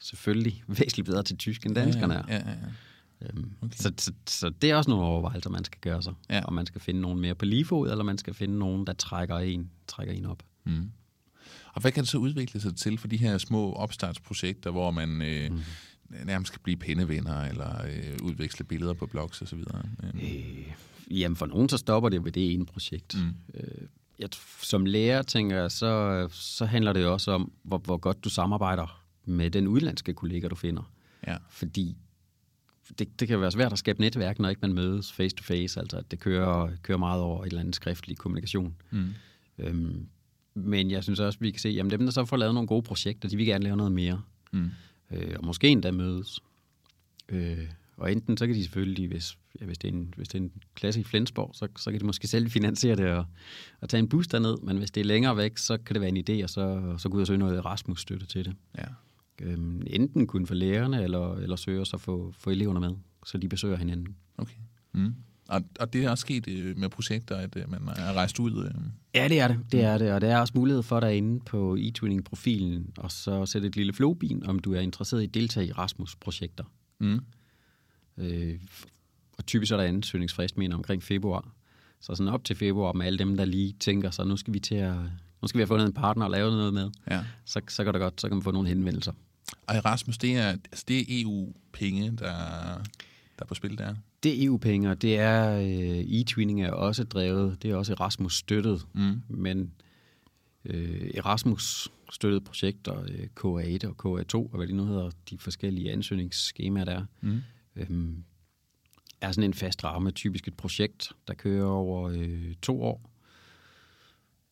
selvfølgelig 0.00 0.64
væsentligt 0.78 1.06
bedre 1.06 1.22
til 1.22 1.36
tysk 1.36 1.66
end 1.66 1.74
danskerne 1.74 2.14
er. 2.14 2.22
Ja, 2.28 2.34
ja, 2.34 2.50
ja. 2.50 2.56
Øhm, 3.22 3.52
okay. 3.62 3.76
så, 3.76 3.92
så, 3.98 4.12
så 4.26 4.50
det 4.50 4.70
er 4.70 4.76
også 4.76 4.90
nogle 4.90 5.04
overvejelser, 5.04 5.50
man 5.50 5.64
skal 5.64 5.80
gøre 5.80 6.02
sig. 6.02 6.14
Ja. 6.30 6.44
Om 6.44 6.52
man 6.52 6.66
skal 6.66 6.80
finde 6.80 7.00
nogen 7.00 7.20
mere 7.20 7.34
på 7.34 7.44
lige 7.44 7.64
fod, 7.64 7.90
eller 7.90 8.04
man 8.04 8.18
skal 8.18 8.34
finde 8.34 8.58
nogen, 8.58 8.86
der 8.86 8.92
trækker 8.92 9.38
en, 9.38 9.70
trækker 9.86 10.14
en 10.14 10.26
op. 10.26 10.42
Mm. 10.64 10.90
Og 11.72 11.80
hvad 11.80 11.92
kan 11.92 12.02
det 12.02 12.10
så 12.10 12.18
udvikle 12.18 12.60
sig 12.60 12.76
til 12.76 12.98
for 12.98 13.08
de 13.08 13.16
her 13.16 13.38
små 13.38 13.72
opstartsprojekter, 13.72 14.70
hvor 14.70 14.90
man 14.90 15.22
øh, 15.22 15.52
mm 15.52 15.60
nærmest 16.24 16.52
kan 16.52 16.60
blive 16.62 16.76
pindevenner 16.76 17.40
eller 17.42 17.84
øh, 17.84 18.16
udveksle 18.22 18.64
billeder 18.64 18.94
på 18.94 19.06
blogs 19.06 19.42
osv.? 19.42 19.58
Øh, 20.14 20.72
jamen 21.10 21.36
for 21.36 21.46
nogen 21.46 21.68
så 21.68 21.76
stopper 21.76 22.08
det 22.08 22.24
ved 22.24 22.32
det 22.32 22.54
ene 22.54 22.66
projekt. 22.66 23.16
Mm. 23.18 23.60
Øh, 23.60 23.88
jeg, 24.18 24.28
som 24.62 24.86
lærer 24.86 25.22
tænker 25.22 25.56
jeg, 25.56 25.70
så, 25.70 26.28
så 26.30 26.64
handler 26.64 26.92
det 26.92 27.06
også 27.06 27.30
om, 27.30 27.52
hvor, 27.62 27.78
hvor 27.78 27.96
godt 27.96 28.24
du 28.24 28.28
samarbejder 28.28 29.02
med 29.24 29.50
den 29.50 29.66
udlandske 29.66 30.14
kollega, 30.14 30.48
du 30.48 30.54
finder. 30.54 30.92
Ja. 31.26 31.36
Fordi 31.50 31.96
det, 32.98 33.20
det 33.20 33.28
kan 33.28 33.40
være 33.40 33.50
svært 33.50 33.72
at 33.72 33.78
skabe 33.78 34.00
netværk, 34.00 34.38
når 34.38 34.48
ikke 34.48 34.60
man 34.60 34.72
mødes 34.72 35.12
face 35.12 35.36
to 35.36 35.42
face, 35.42 35.80
altså 35.80 35.96
at 35.96 36.10
det 36.10 36.20
kører, 36.20 36.70
kører 36.82 36.98
meget 36.98 37.22
over 37.22 37.42
et 37.42 37.46
eller 37.46 37.60
andet 37.60 37.76
skriftlig 37.76 38.18
kommunikation. 38.18 38.74
Mm. 38.90 39.14
Øhm, 39.58 40.06
men 40.54 40.90
jeg 40.90 41.02
synes 41.02 41.20
også, 41.20 41.38
vi 41.38 41.50
kan 41.50 41.60
se, 41.60 41.80
at 41.84 41.90
dem, 41.90 42.00
der 42.00 42.10
så 42.10 42.24
får 42.24 42.36
lavet 42.36 42.54
nogle 42.54 42.66
gode 42.66 42.82
projekter, 42.82 43.28
de 43.28 43.36
vil 43.36 43.46
gerne 43.46 43.64
lave 43.64 43.76
noget 43.76 43.92
mere. 43.92 44.22
Mm 44.52 44.70
øh, 45.10 45.34
og 45.38 45.44
måske 45.44 45.68
endda 45.68 45.90
mødes. 45.90 46.40
Øh, 47.28 47.70
og 47.96 48.12
enten 48.12 48.36
så 48.36 48.46
kan 48.46 48.54
de 48.54 48.62
selvfølgelig, 48.62 49.08
hvis, 49.08 49.38
ja, 49.60 49.66
hvis, 49.66 49.78
det 49.78 49.88
er 49.88 49.92
en, 49.92 50.14
hvis 50.16 50.28
det 50.28 50.38
er 50.38 50.42
en 50.42 50.52
klasse 50.74 51.00
i 51.00 51.04
Flensborg, 51.04 51.50
så, 51.54 51.68
så 51.76 51.90
kan 51.90 52.00
de 52.00 52.06
måske 52.06 52.26
selv 52.26 52.50
finansiere 52.50 52.96
det 52.96 53.06
og, 53.06 53.24
og 53.80 53.88
tage 53.88 53.98
en 53.98 54.08
bus 54.08 54.26
derned, 54.26 54.56
men 54.62 54.78
hvis 54.78 54.90
det 54.90 55.00
er 55.00 55.04
længere 55.04 55.36
væk, 55.36 55.58
så 55.58 55.76
kan 55.76 55.94
det 55.94 56.00
være 56.00 56.10
en 56.16 56.24
idé, 56.30 56.42
og 56.42 56.50
så, 56.50 56.94
så 56.98 57.08
gå 57.08 57.16
ud 57.16 57.20
og 57.20 57.26
søge 57.26 57.38
noget 57.38 57.56
Erasmus-støtte 57.56 58.26
til 58.26 58.44
det. 58.44 58.54
Ja. 58.78 58.84
Øhm, 59.40 59.82
enten 59.86 60.26
kun 60.26 60.46
for 60.46 60.54
lærerne, 60.54 61.02
eller, 61.02 61.34
eller 61.34 61.56
søge 61.56 61.80
og 61.80 61.86
så 61.86 61.98
få, 61.98 62.32
få 62.38 62.50
eleverne 62.50 62.80
med, 62.80 62.90
så 63.26 63.38
de 63.38 63.48
besøger 63.48 63.76
hinanden. 63.76 64.16
Okay. 64.38 64.56
Mm. 64.92 65.14
Og, 65.48 65.62
og 65.80 65.92
det 65.92 66.04
er 66.04 66.10
også 66.10 66.22
sket 66.22 66.48
øh, 66.48 66.78
med 66.78 66.88
projekter, 66.88 67.36
at 67.36 67.56
øh, 67.56 67.70
man 67.70 67.88
er 67.88 68.12
rejst 68.12 68.38
ud? 68.38 68.64
Øh. 68.64 68.74
Ja, 69.14 69.28
det 69.28 69.40
er 69.40 69.48
det. 69.48 69.58
Det 69.72 69.84
er 69.84 69.98
det. 69.98 70.12
Og 70.12 70.20
det 70.20 70.30
er 70.30 70.38
også 70.38 70.52
mulighed 70.56 70.82
for 70.82 71.00
derinde 71.00 71.40
på 71.40 71.76
e-twinning-profilen, 71.76 72.92
og 72.96 73.12
så 73.12 73.46
sætte 73.46 73.68
et 73.68 73.76
lille 73.76 73.92
flowbin, 73.92 74.46
om 74.46 74.58
du 74.58 74.74
er 74.74 74.80
interesseret 74.80 75.22
i 75.22 75.24
at 75.24 75.34
deltage 75.34 75.66
i 75.66 75.72
Rasmus-projekter. 75.72 76.64
Mm. 76.98 77.20
Øh, 78.18 78.58
og 79.38 79.46
typisk 79.46 79.72
er 79.72 79.76
der 79.76 79.84
ansøgningsfrist, 79.84 80.58
mener 80.58 80.76
omkring 80.76 81.02
februar. 81.02 81.48
Så 82.00 82.14
sådan 82.14 82.32
op 82.32 82.44
til 82.44 82.56
februar 82.56 82.92
med 82.92 83.06
alle 83.06 83.18
dem, 83.18 83.36
der 83.36 83.44
lige 83.44 83.74
tænker 83.80 84.10
sig, 84.10 84.26
nu 84.26 84.36
skal 84.36 84.54
vi 84.54 84.60
til 84.60 84.74
at, 84.74 84.94
nu 85.42 85.48
skal 85.48 85.58
vi 85.58 85.62
have 85.62 85.66
fundet 85.66 85.86
en 85.86 85.92
partner 85.92 86.24
og 86.24 86.30
lave 86.30 86.50
noget 86.50 86.74
med, 86.74 86.90
ja. 87.10 87.24
så, 87.44 87.60
så 87.68 87.84
går 87.84 87.92
det 87.92 88.00
godt, 88.00 88.20
så 88.20 88.28
kan 88.28 88.36
man 88.36 88.42
få 88.42 88.50
nogle 88.50 88.68
henvendelser. 88.68 89.12
Og 89.66 89.76
Erasmus, 89.76 90.18
det 90.18 90.36
er, 90.36 90.48
altså 90.48 90.84
det 90.88 91.00
er 91.00 91.04
EU-penge, 91.08 92.16
der, 92.16 92.34
der 93.38 93.44
er 93.44 93.46
på 93.46 93.54
spil 93.54 93.78
der? 93.78 93.94
Det 94.22 94.44
EU-penge, 94.44 94.94
det 94.94 95.18
er 95.18 95.58
øh, 95.58 96.20
e-twinning 96.20 96.62
er 96.62 96.70
også 96.70 97.04
drevet, 97.04 97.62
det 97.62 97.70
er 97.70 97.76
også 97.76 97.92
Erasmus 97.92 98.36
støttet, 98.36 98.86
mm. 98.94 99.22
men 99.28 99.72
øh, 100.64 101.10
Erasmus 101.14 101.88
støttede 102.12 102.40
projekter, 102.40 103.02
øh, 103.02 103.28
KA1 103.40 103.88
og 103.88 104.20
KA2, 104.20 104.34
og 104.34 104.56
hvad 104.56 104.66
de 104.66 104.72
nu 104.72 104.84
hedder, 104.84 105.10
de 105.30 105.38
forskellige 105.38 105.92
ansøgningsskemaer 105.92 106.84
der, 106.84 107.04
mm. 107.20 107.40
øh, 107.76 108.14
er 109.20 109.32
sådan 109.32 109.50
en 109.50 109.54
fast 109.54 109.84
ramme, 109.84 110.10
typisk 110.10 110.48
et 110.48 110.54
projekt, 110.54 111.12
der 111.28 111.34
kører 111.34 111.66
over 111.66 112.10
øh, 112.10 112.54
to 112.62 112.82
år, 112.82 113.10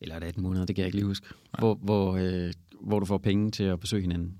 eller 0.01 0.15
er 0.15 0.19
det 0.19 0.27
18 0.27 0.43
måneder, 0.43 0.65
det 0.65 0.75
kan 0.75 0.81
jeg 0.81 0.87
ikke 0.87 0.97
lige 0.97 1.07
huske, 1.07 1.27
hvor, 1.59 1.75
hvor, 1.75 2.15
øh, 2.15 2.53
hvor 2.81 2.99
du 2.99 3.05
får 3.05 3.17
penge 3.17 3.51
til 3.51 3.63
at 3.63 3.79
besøge 3.79 4.01
hinanden. 4.01 4.37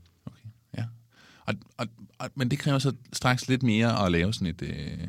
Og, 1.46 1.54
og, 1.78 1.88
og, 2.20 2.30
men 2.36 2.52
det 2.52 2.60
kræver 2.60 2.80
så 2.80 2.94
straks 3.14 3.48
lidt 3.48 3.64
mere 3.64 4.06
at 4.06 4.12
lave 4.12 4.34
sådan 4.34 4.48
et... 4.48 4.62
Øh 4.62 5.08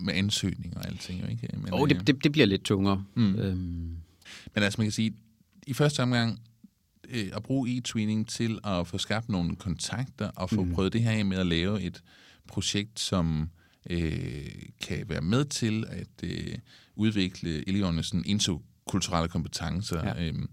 med 0.00 0.14
ansøgning 0.14 0.76
og 0.76 0.86
alting. 0.86 1.22
Jo, 1.22 1.26
ikke? 1.26 1.48
Men, 1.56 1.72
oh, 1.72 1.88
det, 1.88 1.96
øh, 1.96 2.06
det, 2.06 2.24
det 2.24 2.32
bliver 2.32 2.46
lidt 2.46 2.64
tungere. 2.64 3.04
Mm. 3.14 3.34
Øhm. 3.34 3.96
Men 4.54 4.62
altså, 4.62 4.80
man 4.80 4.86
kan 4.86 4.92
sige, 4.92 5.14
i 5.66 5.72
første 5.72 6.02
omgang, 6.02 6.40
øh, 7.08 7.30
at 7.32 7.42
bruge 7.42 7.68
e-tweening 7.70 8.24
til 8.24 8.58
at 8.64 8.86
få 8.86 8.98
skabt 8.98 9.28
nogle 9.28 9.56
kontakter 9.56 10.30
og 10.36 10.50
få 10.50 10.64
mm. 10.64 10.74
prøvet 10.74 10.92
det 10.92 11.02
her 11.02 11.10
af 11.10 11.24
med 11.24 11.38
at 11.38 11.46
lave 11.46 11.82
et 11.82 12.02
projekt, 12.48 13.00
som 13.00 13.50
øh, 13.90 14.46
kan 14.80 15.08
være 15.08 15.20
med 15.20 15.44
til 15.44 15.84
at 15.88 16.30
øh, 16.30 16.58
udvikle 16.96 17.68
elevernes 17.68 18.06
sådan, 18.06 18.24
interkulturelle 18.26 19.28
kompetencer. 19.28 20.04
Ja. 20.04 20.24
Øhm, 20.24 20.48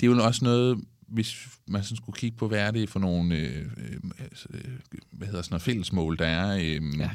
det 0.00 0.06
er 0.06 0.10
jo 0.10 0.24
også 0.24 0.44
noget, 0.44 0.84
hvis 1.10 1.48
man 1.66 1.82
sådan 1.84 1.96
skulle 1.96 2.16
kigge 2.16 2.36
på, 2.36 2.48
hvad 2.48 2.58
er 2.58 2.70
det 2.70 2.90
for 2.90 3.00
nogle 3.00 3.36
øh, 3.36 3.66
øh, 3.76 4.00
altså, 4.18 4.48
øh 4.54 4.74
hvad 5.10 5.26
hedder 5.26 5.42
sådan 5.42 5.52
noget 5.54 5.62
fællesmål, 5.62 6.18
der 6.18 6.26
er. 6.26 6.56
Øh, 6.56 6.98
ja 6.98 7.10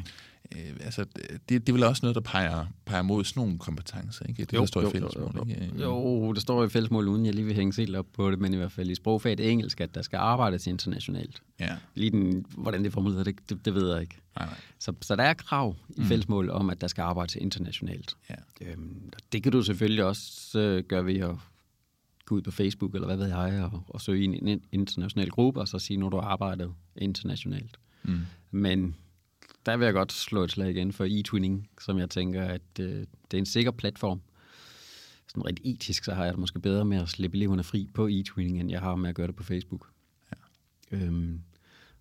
øh, 0.51 0.73
altså, 0.79 1.05
det, 1.49 1.49
det 1.49 1.69
er 1.69 1.73
vel 1.73 1.83
også 1.83 1.99
noget, 2.03 2.15
der 2.15 2.21
peger, 2.21 2.65
peger 2.85 3.01
mod 3.01 3.23
sådan 3.23 3.41
nogle 3.41 3.59
kompetencer, 3.59 4.25
ikke? 4.25 4.45
Det, 4.45 4.53
jo, 4.53 4.59
der 4.59 4.65
står 4.65 4.81
jo, 4.81 4.87
i 4.87 4.91
fællesmål, 4.91 5.31
jo, 5.35 5.45
jo, 5.47 5.65
ikke? 5.65 5.83
Jo, 5.83 6.33
det 6.33 6.41
står 6.41 6.63
i 6.63 6.69
fællesmål, 6.69 7.07
uden 7.07 7.25
jeg 7.25 7.33
lige 7.33 7.45
vil 7.45 7.55
hænge 7.55 7.73
helt 7.77 7.95
op 7.95 8.05
på 8.13 8.31
det, 8.31 8.39
men 8.39 8.53
i 8.53 8.57
hvert 8.57 8.71
fald 8.71 8.89
i 8.89 8.95
sprogfaget 8.95 9.51
engelsk, 9.51 9.81
at 9.81 9.95
der 9.95 10.01
skal 10.01 10.17
arbejdes 10.17 10.67
internationalt. 10.67 11.41
Ja. 11.59 11.75
Lige 11.95 12.11
den, 12.11 12.45
hvordan 12.49 12.79
det 12.83 12.87
er 12.87 12.91
formuleret, 12.91 13.25
det, 13.25 13.35
det, 13.49 13.65
det 13.65 13.73
ved 13.73 13.91
jeg 13.91 14.01
ikke. 14.01 14.17
Nej, 14.37 14.45
nej. 14.45 14.57
Så, 14.79 14.93
så 15.01 15.15
der 15.15 15.23
er 15.23 15.33
krav 15.33 15.75
i 15.89 15.93
mm. 15.97 16.05
fællesmål 16.05 16.49
om, 16.49 16.69
at 16.69 16.81
der 16.81 16.87
skal 16.87 17.01
arbejdes 17.01 17.35
internationalt. 17.35 18.15
Ja. 18.29 18.35
Øhm, 18.61 19.11
det 19.31 19.43
kan 19.43 19.51
du 19.51 19.61
selvfølgelig 19.61 20.03
også 20.03 20.59
øh, 20.59 20.83
gøre 20.83 21.05
ved 21.05 21.19
at 21.19 21.35
gå 22.25 22.35
ud 22.35 22.41
på 22.41 22.51
Facebook, 22.51 22.95
eller 22.95 23.07
hvad 23.07 23.17
ved 23.17 23.27
jeg, 23.27 23.69
og, 23.73 23.83
og 23.87 24.01
søge 24.01 24.21
i 24.21 24.25
en 24.25 24.61
international 24.71 25.29
gruppe, 25.29 25.59
og 25.59 25.67
så 25.67 25.79
sige, 25.79 25.97
nu 25.97 26.09
du 26.09 26.17
har 26.17 26.27
arbejdet 26.27 26.73
internationalt. 26.95 27.79
Mm. 28.03 28.19
Men 28.51 28.95
der 29.65 29.77
vil 29.77 29.85
jeg 29.85 29.93
godt 29.93 30.11
slå 30.11 30.43
et 30.43 30.51
slag 30.51 30.69
igen 30.69 30.93
for 30.93 31.05
e-twinning, 31.05 31.69
som 31.81 31.97
jeg 31.97 32.09
tænker, 32.09 32.43
at 32.43 32.79
øh, 32.79 33.05
det 33.31 33.33
er 33.33 33.37
en 33.37 33.45
sikker 33.45 33.71
platform. 33.71 34.21
Sådan 35.27 35.45
rent 35.45 35.59
etisk, 35.63 36.03
så 36.03 36.13
har 36.13 36.23
jeg 36.23 36.33
det 36.33 36.39
måske 36.39 36.59
bedre 36.59 36.85
med 36.85 36.97
at 36.97 37.09
slippe 37.09 37.37
eleverne 37.37 37.63
fri 37.63 37.89
på 37.93 38.07
e-twinning, 38.07 38.59
end 38.59 38.71
jeg 38.71 38.79
har 38.79 38.95
med 38.95 39.09
at 39.09 39.15
gøre 39.15 39.27
det 39.27 39.35
på 39.35 39.43
Facebook. 39.43 39.89
Ja. 40.31 40.97
Øhm, 40.97 41.41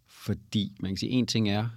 fordi 0.07 0.77
man 0.81 0.91
kan 0.91 0.97
sige, 0.97 1.11
en 1.11 1.27
ting 1.27 1.49
er 1.49 1.69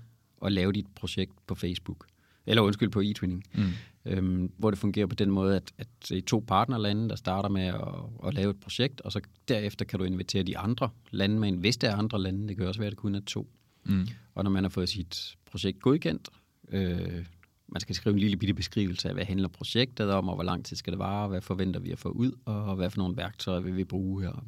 at 0.46 0.52
lave 0.52 0.72
dit 0.72 0.88
projekt 0.96 1.34
på 1.48 1.56
Facebook, 1.56 2.08
eller 2.48 2.62
undskyld, 2.62 2.90
på 2.90 3.02
e-twinning, 3.02 3.44
mm. 3.54 3.72
øhm, 4.06 4.52
hvor 4.58 4.72
det 4.72 4.80
fungerer 4.80 5.08
på 5.08 5.16
den 5.16 5.32
måde, 5.32 5.56
at, 5.56 5.72
at 5.78 5.88
det 6.10 6.18
er 6.18 6.22
to 6.22 6.44
partnerlande, 6.48 7.10
der 7.10 7.16
starter 7.16 7.50
med 7.50 7.66
at, 7.66 8.28
at 8.28 8.34
lave 8.34 8.50
et 8.50 8.60
projekt, 8.60 9.02
og 9.02 9.12
så 9.12 9.22
derefter 9.48 9.86
kan 9.86 10.00
du 10.00 10.06
invitere 10.06 10.44
de 10.44 10.58
andre 10.58 10.90
lande 11.12 11.40
med 11.40 11.50
en, 11.50 11.58
hvis 11.58 11.78
der 11.78 11.90
er 11.90 11.96
andre 11.96 12.22
lande, 12.22 12.48
det 12.48 12.58
kan 12.58 12.68
også 12.68 12.80
være, 12.80 12.88
at 12.88 12.92
det 12.92 13.00
kun 13.00 13.16
er 13.16 13.22
to. 13.28 13.50
Mm. 13.84 14.08
Og 14.36 14.44
når 14.44 14.52
man 14.52 14.64
har 14.64 14.70
fået 14.70 14.90
sit 14.90 15.38
projekt 15.46 15.80
godkendt, 15.80 16.30
øh, 16.70 17.26
man 17.68 17.82
skal 17.82 17.96
skrive 17.96 18.14
en 18.14 18.20
lille 18.20 18.38
bitte 18.38 18.54
beskrivelse 18.54 19.08
af, 19.08 19.14
hvad 19.14 19.26
handler 19.26 19.48
projektet 19.48 20.12
om, 20.12 20.30
og 20.30 20.36
hvor 20.36 20.44
lang 20.44 20.66
tid 20.66 20.78
skal 20.78 20.94
det 20.94 21.00
vare, 21.00 21.28
hvad 21.28 21.42
forventer 21.42 21.80
vi 21.80 21.92
at 21.92 22.00
få 22.00 22.10
ud, 22.10 22.32
og 22.46 22.76
hvad 22.76 22.90
for 22.90 22.98
nogle 22.98 23.18
værktøjer 23.18 23.60
vil 23.60 23.78
vi 23.78 23.84
bruge 23.84 24.24
her. 24.24 24.46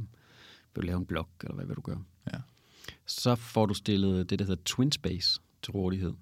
vil 0.76 0.76
du 0.76 0.82
lave 0.82 0.98
en 0.98 1.06
blog, 1.06 1.28
eller 1.42 1.56
hvad 1.56 1.66
vil 1.66 1.76
du 1.76 1.82
gøre? 1.82 2.04
Ja. 2.34 2.38
Så 3.06 3.36
får 3.36 3.66
du 3.66 3.74
stillet 3.74 4.30
det, 4.30 4.40
der 4.40 4.46
hedder 4.46 4.62
TwinSpace 4.66 5.40
til 5.62 5.72
rådighed, 5.72 6.14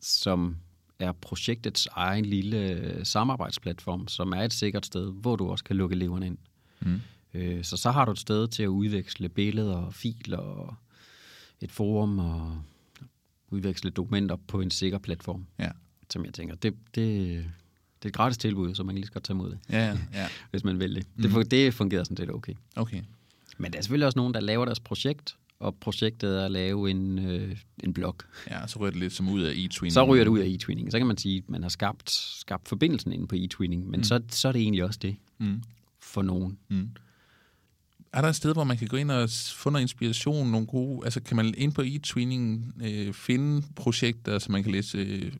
som 0.00 0.56
er 0.98 1.12
projektets 1.12 1.88
egen 1.92 2.24
lille 2.24 2.58
øh, 2.70 3.06
samarbejdsplatform, 3.06 4.08
som 4.08 4.32
er 4.32 4.42
et 4.42 4.52
sikkert 4.52 4.86
sted, 4.86 5.12
hvor 5.12 5.36
du 5.36 5.50
også 5.50 5.64
kan 5.64 5.76
lukke 5.76 5.94
eleverne 5.94 6.26
ind. 6.26 6.38
Mm. 6.80 7.00
Øh, 7.34 7.64
Så 7.64 7.76
så 7.76 7.90
har 7.90 8.04
du 8.04 8.10
et 8.12 8.18
sted 8.18 8.48
til 8.48 8.62
at 8.62 8.66
udveksle 8.66 9.28
billeder 9.28 9.76
og 9.76 9.94
filer 9.94 10.36
og 10.38 10.74
et 11.60 11.72
forum 11.72 12.18
og 12.18 12.62
udveksle 13.50 13.90
dokumenter 13.90 14.36
på 14.36 14.60
en 14.60 14.70
sikker 14.70 14.98
platform, 14.98 15.46
Ja. 15.58 15.68
som 16.10 16.24
jeg 16.24 16.34
tænker, 16.34 16.54
det, 16.54 16.74
det, 16.94 17.44
det 18.02 18.04
er 18.04 18.08
et 18.08 18.12
gratis 18.14 18.38
tilbud, 18.38 18.74
så 18.74 18.82
man 18.82 18.94
kan 18.94 18.98
lige 19.00 19.06
så 19.06 19.12
godt 19.12 19.24
tage 19.24 19.34
imod 19.34 19.50
det, 19.50 19.58
Ja, 19.70 19.84
ja, 19.86 19.98
ja. 20.14 20.28
hvis 20.50 20.64
man 20.64 20.80
vil 20.80 20.94
det. 20.94 21.06
Det, 21.22 21.30
fun- 21.30 21.42
det 21.42 21.74
fungerer 21.74 22.04
sådan 22.04 22.16
set 22.16 22.30
okay. 22.30 22.54
Okay. 22.76 23.02
Men 23.58 23.72
der 23.72 23.78
er 23.78 23.82
selvfølgelig 23.82 24.06
også 24.06 24.18
nogen, 24.18 24.34
der 24.34 24.40
laver 24.40 24.64
deres 24.64 24.80
projekt, 24.80 25.36
og 25.60 25.76
projektet 25.80 26.40
er 26.40 26.44
at 26.44 26.50
lave 26.50 26.90
en, 26.90 27.18
øh, 27.30 27.56
en 27.84 27.92
blog. 27.94 28.16
Ja, 28.50 28.66
så 28.66 28.78
ryger 28.78 28.90
det 28.90 29.00
lidt 29.00 29.12
som 29.12 29.28
ud 29.28 29.42
af 29.42 29.52
e-twinning. 29.52 29.90
Så 29.90 30.04
ryger 30.04 30.24
det 30.24 30.30
ud 30.30 30.38
af 30.38 30.46
e-twinning. 30.46 30.90
Så 30.90 30.98
kan 30.98 31.06
man 31.06 31.16
sige, 31.16 31.36
at 31.38 31.50
man 31.50 31.62
har 31.62 31.68
skabt, 31.70 32.10
skabt 32.10 32.68
forbindelsen 32.68 33.12
inde 33.12 33.26
på 33.26 33.34
e-twinning, 33.36 33.90
men 33.90 34.00
mm. 34.00 34.04
så, 34.04 34.20
så 34.30 34.48
er 34.48 34.52
det 34.52 34.62
egentlig 34.62 34.84
også 34.84 34.98
det 35.02 35.16
Mm. 35.38 35.62
for 36.02 36.22
nogen. 36.22 36.58
Mm. 36.68 36.88
Er 38.12 38.20
der 38.20 38.28
et 38.28 38.36
sted, 38.36 38.52
hvor 38.52 38.64
man 38.64 38.76
kan 38.76 38.88
gå 38.88 38.96
ind 38.96 39.10
og 39.10 39.28
få 39.54 39.70
noget 39.70 39.82
inspiration, 39.82 40.50
nogle 40.50 40.66
gode... 40.66 41.00
Altså, 41.04 41.20
kan 41.22 41.36
man 41.36 41.54
ind 41.56 41.72
på 41.72 41.82
e-twinning 41.82 42.72
øh, 42.84 43.14
finde 43.14 43.62
projekter, 43.76 44.38
som 44.38 44.52
man 44.52 44.62
kan 44.62 44.72
læse 44.72 44.98
øh, 44.98 45.32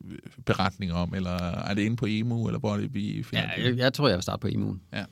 beretninger 0.45 0.95
om, 0.95 1.13
eller 1.13 1.31
er 1.31 1.73
det 1.73 1.81
inde 1.81 1.95
på 1.97 2.05
EMU, 2.05 2.47
eller 2.47 2.59
hvor 2.59 2.73
er 2.73 2.77
det, 2.77 2.93
vi 2.93 3.23
finder 3.23 3.43
Ja, 3.57 3.61
det? 3.63 3.69
jeg, 3.69 3.77
jeg 3.77 3.93
tror, 3.93 4.07
jeg 4.07 4.15
vil 4.17 4.23
starte 4.23 4.41
på 4.41 4.47
emu'en. 4.47 4.97
Ja. 4.97 5.05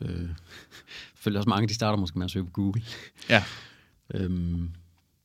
Øh, 0.00 0.08
selvfølgelig 1.14 1.38
også 1.38 1.48
mange, 1.48 1.68
de 1.68 1.74
starter 1.74 1.98
måske 1.98 2.18
med 2.18 2.24
at 2.24 2.30
søge 2.30 2.44
på 2.44 2.50
Google. 2.50 2.82
Ja. 3.30 3.44
Øhm, 4.14 4.70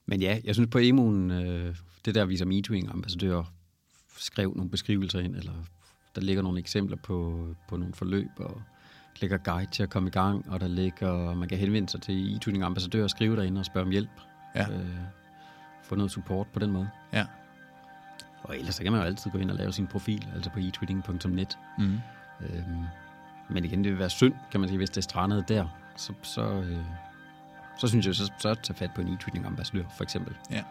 men 0.06 0.22
ja, 0.22 0.39
jeg 0.44 0.56
synes 0.56 0.70
på 0.72 0.78
emu'en, 0.78 1.34
øh, 1.34 1.76
det 2.06 2.15
der 2.15 2.26
viser 2.26 2.46
metwing 2.46 2.89
ambassadører 2.89 3.54
skrev 4.18 4.54
nogle 4.56 4.72
beskrivelser 4.72 5.20
ind, 5.20 5.36
eller 5.36 5.54
der 6.15 6.22
ligger 6.22 6.44
nogle 6.44 6.60
eksempler 6.60 6.98
på, 6.98 7.48
på 7.70 7.78
nogle 7.78 7.94
forløb, 7.94 8.30
og 8.38 8.62
der 9.13 9.20
ligger 9.22 9.38
guide 9.38 9.72
til 9.72 9.84
at 9.84 9.89
komme 9.89 10.10
i 10.10 10.12
gang, 10.12 10.50
og 10.50 10.60
der 10.60 10.68
ligger, 10.68 11.34
man 11.34 11.50
kan 11.50 11.58
henvende 11.58 11.89
sig 11.89 12.02
til 12.02 12.36
e-tuning 12.36 12.63
ambassadører 12.63 13.04
og 13.04 13.10
skrive 13.10 13.36
derinde 13.36 13.60
og 13.60 13.65
spørge 13.65 13.86
om 13.86 13.92
hjælp. 13.92 14.10
Ja. 14.56 14.72
Øh, 14.72 14.98
få 15.84 15.96
noget 15.96 16.12
support 16.12 16.48
på 16.54 16.60
den 16.60 16.72
måde. 16.72 16.89
Ja. 17.13 17.26
Og 18.44 18.58
ellers 18.58 18.76
så 18.76 18.84
kan 18.84 18.92
man 18.92 19.02
jo 19.02 19.08
altid 19.08 19.32
gå 19.32 19.38
ind 19.38 19.52
og 19.52 19.58
lave 19.58 19.72
sin 19.72 19.88
profil, 19.88 20.28
altså 20.36 20.50
på 20.50 20.60
e-tweeting.net. 20.60 21.58
Mm. 21.78 22.00
Øhm, 22.42 22.86
men 23.50 23.65
igen, 23.65 23.84
det 23.84 23.92
vil 23.92 24.00
være 24.00 24.10
synd, 24.10 24.34
kan 24.52 24.60
man 24.60 24.70
sige, 24.70 24.78
hvis 24.78 24.89
det 24.89 24.98
er 24.98 25.02
strandet 25.02 25.50
der. 25.50 25.68
Så, 25.96 26.13
så, 26.22 26.42
øh, 26.42 26.78
så 27.80 27.88
synes 27.88 28.06
jeg, 28.06 28.15
så, 28.15 28.32
så 28.39 28.56
tage 28.63 28.78
fat 28.78 28.89
på 28.96 29.02
en 29.02 29.08
e-tweeting 29.08 29.46
ambassadør, 29.46 29.84
for 29.98 30.04
eksempel. 30.04 30.34
Ja. 30.52 30.63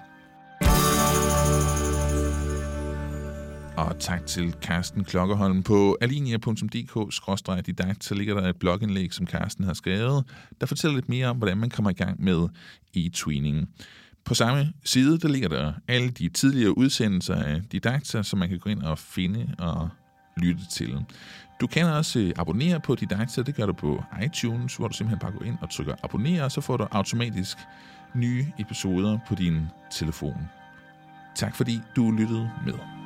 Og 3.76 3.98
tak 3.98 4.26
til 4.26 4.54
Carsten 4.62 5.04
Klokkerholm. 5.04 5.62
På 5.62 5.96
alinia.dk-didakt, 6.00 8.04
så 8.04 8.14
ligger 8.14 8.40
der 8.40 8.48
et 8.48 8.56
blogindlæg, 8.56 9.14
som 9.14 9.26
Carsten 9.26 9.64
har 9.64 9.74
skrevet, 9.74 10.24
der 10.60 10.66
fortæller 10.66 10.94
lidt 10.94 11.08
mere 11.08 11.26
om, 11.26 11.36
hvordan 11.36 11.58
man 11.58 11.70
kommer 11.70 11.90
i 11.90 11.94
gang 11.94 12.24
med 12.24 12.48
e-tweening. 12.96 13.66
På 14.24 14.34
samme 14.34 14.72
side, 14.84 15.18
der 15.18 15.28
ligger 15.28 15.48
der 15.48 15.72
alle 15.88 16.10
de 16.10 16.28
tidligere 16.28 16.78
udsendelser 16.78 17.34
af 17.34 17.62
didakter, 17.72 18.22
som 18.22 18.38
man 18.38 18.48
kan 18.48 18.58
gå 18.58 18.70
ind 18.70 18.82
og 18.82 18.98
finde 18.98 19.54
og 19.58 19.88
lytte 20.38 20.66
til. 20.66 21.04
Du 21.60 21.66
kan 21.66 21.86
også 21.86 22.18
øh, 22.18 22.32
abonnere 22.36 22.80
på 22.80 22.94
Didakta, 22.94 23.42
det 23.42 23.54
gør 23.54 23.66
du 23.66 23.72
på 23.72 24.04
iTunes, 24.24 24.76
hvor 24.76 24.88
du 24.88 24.94
simpelthen 24.94 25.18
bare 25.18 25.32
går 25.32 25.44
ind 25.44 25.58
og 25.60 25.70
trykker 25.70 25.94
abonner, 26.02 26.44
og 26.44 26.52
så 26.52 26.60
får 26.60 26.76
du 26.76 26.86
automatisk 26.90 27.58
nye 28.14 28.46
episoder 28.58 29.18
på 29.28 29.34
din 29.34 29.66
telefon. 29.90 30.48
Tak 31.34 31.56
fordi 31.56 31.80
du 31.96 32.10
lyttede 32.10 32.50
med. 32.64 32.97